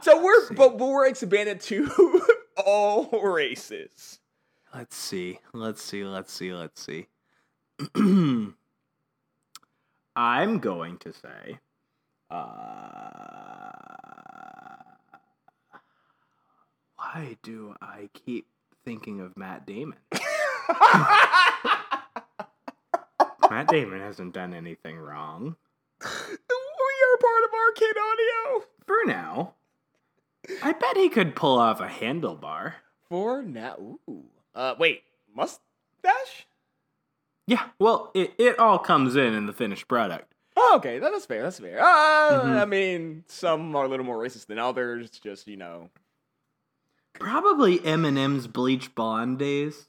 So 0.02 0.22
we're, 0.22 0.48
but, 0.54 0.78
but 0.78 0.88
we're 0.88 1.08
expanded 1.08 1.60
to 1.62 1.90
all 2.64 3.10
races. 3.22 4.20
Let's 4.74 4.96
see. 4.96 5.40
Let's 5.52 5.82
see. 5.82 6.04
Let's 6.04 6.32
see. 6.32 6.54
Let's 6.54 6.80
see. 6.80 7.08
I'm 10.16 10.58
going 10.58 10.98
to 10.98 11.12
say. 11.12 11.58
Uh, 12.30 12.50
why 16.96 17.36
do 17.42 17.74
I 17.80 18.08
keep 18.12 18.46
thinking 18.84 19.20
of 19.20 19.36
Matt 19.36 19.66
Damon? 19.66 19.98
Matt 23.50 23.68
Damon 23.68 24.00
hasn't 24.00 24.34
done 24.34 24.54
anything 24.54 24.98
wrong. 24.98 25.56
we 26.02 26.08
are 26.08 27.18
part 27.18 27.44
of 27.44 27.50
Arcade 27.66 27.96
Audio. 27.96 28.66
For 28.86 29.04
now. 29.06 29.54
I 30.62 30.72
bet 30.72 30.96
he 30.96 31.08
could 31.08 31.34
pull 31.34 31.58
off 31.58 31.80
a 31.80 31.88
handlebar. 31.88 32.74
For 33.08 33.42
now, 33.42 33.98
ooh. 34.08 34.24
Uh, 34.54 34.74
wait, 34.78 35.02
mustache? 35.34 36.46
Yeah, 37.50 37.64
well, 37.80 38.12
it, 38.14 38.32
it 38.38 38.60
all 38.60 38.78
comes 38.78 39.16
in 39.16 39.34
in 39.34 39.46
the 39.46 39.52
finished 39.52 39.88
product. 39.88 40.32
Oh, 40.56 40.74
okay, 40.76 41.00
that 41.00 41.12
is 41.14 41.26
fair. 41.26 41.42
That's 41.42 41.58
fair. 41.58 41.80
Uh, 41.80 42.60
I 42.60 42.64
mean, 42.64 43.24
some 43.26 43.74
are 43.74 43.86
a 43.86 43.88
little 43.88 44.06
more 44.06 44.16
racist 44.18 44.46
than 44.46 44.60
others. 44.60 45.10
Just 45.10 45.48
you 45.48 45.56
know, 45.56 45.90
Probably 47.12 47.80
Eminem's 47.80 48.46
bleach 48.46 48.94
blonde 48.94 49.40
days. 49.40 49.86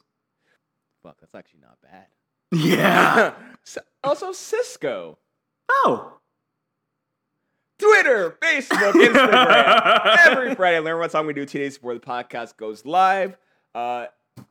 fuck, 1.04 1.20
that's 1.20 1.36
actually 1.36 1.60
not 1.62 1.78
bad. 1.82 2.08
Yeah. 2.52 3.34
Also, 4.04 4.32
Sisqo. 4.32 5.18
oh. 5.70 6.18
Twitter, 7.78 8.32
Facebook, 8.42 8.94
Instagram. 8.94 10.18
Every 10.26 10.56
Friday, 10.56 10.80
learn 10.80 10.98
what 10.98 11.12
song 11.12 11.28
we 11.28 11.34
do 11.34 11.46
two 11.46 11.60
days 11.60 11.78
before 11.78 11.94
the 11.94 12.00
podcast 12.00 12.58
goes 12.58 12.84
live. 12.84 13.38
Uh, 13.76 14.08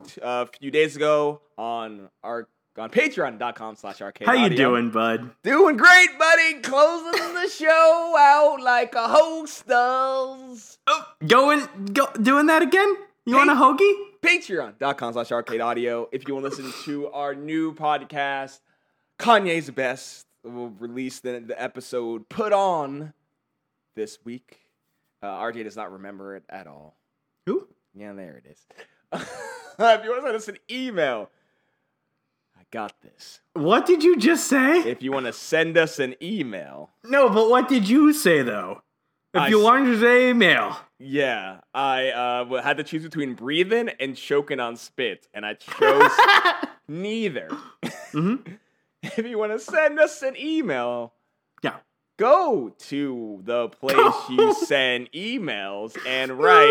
t- 0.07 0.21
a 0.23 0.45
few 0.45 0.71
days 0.71 0.95
ago 0.95 1.41
on 1.57 2.07
our 2.23 2.47
on 2.77 2.89
patreon.com 2.89 3.75
slash 3.75 4.01
arcade 4.01 4.27
How 4.27 4.33
you 4.33 4.49
doing, 4.49 4.91
bud? 4.91 5.31
Doing 5.43 5.77
great, 5.77 6.09
buddy. 6.17 6.61
Closing 6.61 7.33
the 7.33 7.49
show 7.49 8.15
out 8.17 8.61
like 8.61 8.95
a 8.95 9.07
host 9.07 9.67
does. 9.67 10.77
Oh, 10.87 11.05
going, 11.27 11.67
go, 11.93 12.07
doing 12.21 12.45
that 12.47 12.61
again? 12.61 12.95
You 13.25 13.35
want 13.35 13.49
a 13.49 13.53
hoagie? 13.53 13.93
Patreon.com 14.21 15.13
slash 15.13 15.31
arcade 15.31 15.61
audio. 15.61 16.07
If 16.11 16.27
you 16.27 16.33
want 16.35 16.45
to 16.45 16.49
listen 16.49 16.73
to 16.85 17.07
our 17.09 17.35
new 17.35 17.73
podcast, 17.73 18.59
Kanye's 19.19 19.65
the 19.67 19.71
Best, 19.73 20.25
we'll 20.43 20.73
release 20.79 21.19
the, 21.19 21.43
the 21.45 21.61
episode 21.61 22.29
put 22.29 22.53
on 22.53 23.13
this 23.95 24.19
week. 24.23 24.59
Uh, 25.21 25.27
RJ 25.27 25.65
does 25.65 25.75
not 25.75 25.91
remember 25.91 26.35
it 26.35 26.43
at 26.49 26.67
all. 26.67 26.95
Who? 27.45 27.67
Yeah, 27.93 28.13
there 28.13 28.41
it 28.43 28.49
is. 28.49 28.65
if 29.79 30.03
you 30.03 30.09
want 30.09 30.21
to 30.21 30.27
send 30.27 30.35
us 30.35 30.47
an 30.47 30.57
email, 30.69 31.29
got 32.71 32.93
this. 33.01 33.41
What 33.53 33.85
did 33.85 34.03
you 34.03 34.17
just 34.17 34.47
say? 34.47 34.79
If 34.79 35.01
you 35.03 35.11
want 35.11 35.25
to 35.27 35.33
send 35.33 35.77
us 35.77 35.99
an 35.99 36.15
email, 36.21 36.89
No, 37.03 37.29
but 37.29 37.49
what 37.49 37.67
did 37.67 37.87
you 37.87 38.13
say 38.13 38.41
though? 38.41 38.81
If 39.33 39.41
I 39.41 39.47
you 39.47 39.61
want 39.61 39.85
to 39.85 39.99
say 39.99 40.29
email, 40.29 40.75
yeah, 40.99 41.59
I 41.73 42.09
uh, 42.09 42.61
had 42.61 42.77
to 42.77 42.83
choose 42.83 43.03
between 43.03 43.33
breathing 43.33 43.89
and 43.99 44.15
choking 44.15 44.59
on 44.59 44.75
spit, 44.75 45.27
and 45.33 45.45
I 45.45 45.53
chose 45.53 46.11
neither. 46.89 47.47
if 49.03 49.17
you 49.17 49.37
want 49.37 49.53
to 49.53 49.59
send 49.59 49.99
us 49.99 50.21
an 50.21 50.35
email, 50.37 51.13
yeah. 51.63 51.77
go 52.17 52.73
to 52.77 53.39
the 53.45 53.69
place 53.69 54.29
you 54.29 54.53
send 54.65 55.09
emails 55.13 55.97
and 56.05 56.33
write 56.37 56.67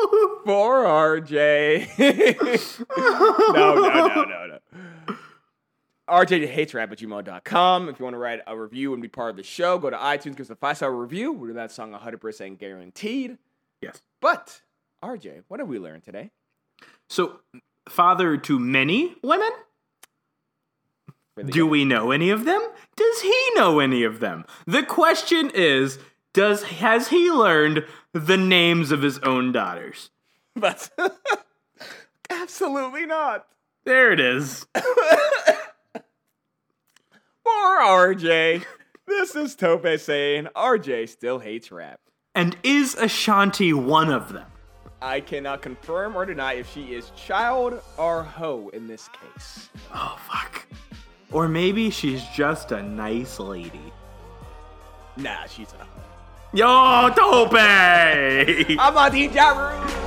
for 0.44 0.84
RJ. 0.84 1.98
no, 2.96 3.74
no, 3.74 4.06
no, 4.06 4.24
no, 4.24 4.46
no. 4.46 4.58
RJ 6.08 6.48
hates 6.48 6.74
rap 6.74 6.90
at 6.90 6.98
gmail.com. 6.98 7.88
If 7.88 7.98
you 7.98 8.04
want 8.04 8.14
to 8.14 8.18
write 8.18 8.40
a 8.46 8.58
review 8.58 8.92
and 8.92 9.00
be 9.00 9.08
part 9.08 9.30
of 9.30 9.36
the 9.36 9.42
show, 9.42 9.78
go 9.78 9.90
to 9.90 9.96
iTunes, 9.96 10.36
give 10.36 10.40
us 10.40 10.50
a 10.50 10.56
five 10.56 10.76
star 10.76 10.92
review. 10.92 11.32
We're 11.32 11.52
that 11.52 11.70
song 11.70 11.92
100% 11.92 12.58
guaranteed. 12.58 13.38
Yes. 13.80 14.02
But, 14.20 14.62
RJ, 15.04 15.44
what 15.48 15.60
have 15.60 15.68
we 15.68 15.78
learned 15.78 16.02
today? 16.02 16.30
So, 17.08 17.40
father 17.88 18.36
to 18.36 18.58
many 18.58 19.14
women? 19.22 19.50
Do 21.46 21.66
we 21.66 21.84
know 21.84 22.10
any 22.10 22.30
of 22.30 22.44
them? 22.44 22.60
Does 22.96 23.20
he 23.22 23.50
know 23.54 23.78
any 23.78 24.02
of 24.02 24.20
them? 24.20 24.44
The 24.66 24.82
question 24.82 25.50
is, 25.54 25.98
does 26.32 26.62
has 26.64 27.08
he 27.08 27.30
learned 27.30 27.84
the 28.12 28.36
names 28.36 28.92
of 28.92 29.02
his 29.02 29.18
own 29.20 29.52
daughters? 29.52 30.10
But 30.54 30.90
absolutely 32.30 33.06
not. 33.06 33.46
There 33.84 34.12
it 34.12 34.20
is. 34.20 34.66
For 37.42 37.80
RJ, 37.82 38.64
this 39.06 39.34
is 39.34 39.56
Tope 39.56 39.98
saying 39.98 40.48
RJ 40.54 41.08
still 41.08 41.38
hates 41.38 41.72
rap. 41.72 42.00
And 42.34 42.56
is 42.62 42.94
Ashanti 42.94 43.72
one 43.72 44.10
of 44.12 44.32
them? 44.32 44.46
I 45.02 45.20
cannot 45.20 45.62
confirm 45.62 46.14
or 46.14 46.26
deny 46.26 46.54
if 46.54 46.70
she 46.72 46.94
is 46.94 47.10
child 47.16 47.80
or 47.96 48.22
hoe 48.22 48.68
in 48.72 48.86
this 48.86 49.08
case. 49.08 49.70
Oh 49.94 50.18
fuck. 50.28 50.66
Or 51.32 51.48
maybe 51.48 51.90
she's 51.90 52.22
just 52.34 52.70
a 52.72 52.82
nice 52.82 53.40
lady. 53.40 53.92
Nah, 55.16 55.46
she's 55.46 55.72
a 55.72 55.84
hoe. 55.84 56.02
Yo, 56.52 57.08
Tope! 57.14 57.54
I'm 57.54 58.96
on 58.96 59.12
DJ 59.12 59.99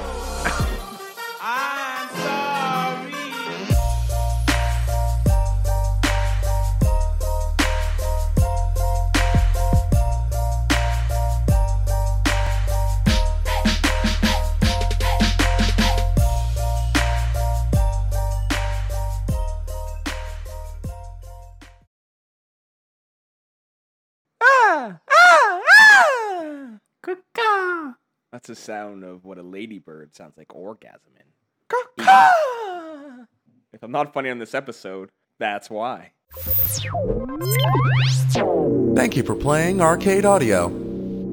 That's 28.46 28.60
the 28.60 28.66
sound 28.66 29.06
of 29.06 29.24
what 29.24 29.38
a 29.38 29.42
ladybird 29.42 30.14
sounds 30.14 30.36
like 30.38 30.50
orgasming. 30.50 31.32
If 33.72 33.82
I'm 33.82 33.92
not 33.92 34.14
funny 34.14 34.30
on 34.30 34.38
this 34.38 34.54
episode, 34.54 35.12
that's 35.40 35.70
why. 35.70 36.12
Thank 38.96 39.16
you 39.16 39.24
for 39.24 39.36
playing 39.36 39.80
Arcade 39.80 40.26
Audio. 40.26 40.68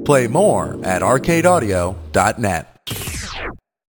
Play 0.05 0.29
more 0.29 0.79
at 0.85 1.03
arcadeaudio.net. 1.03 2.80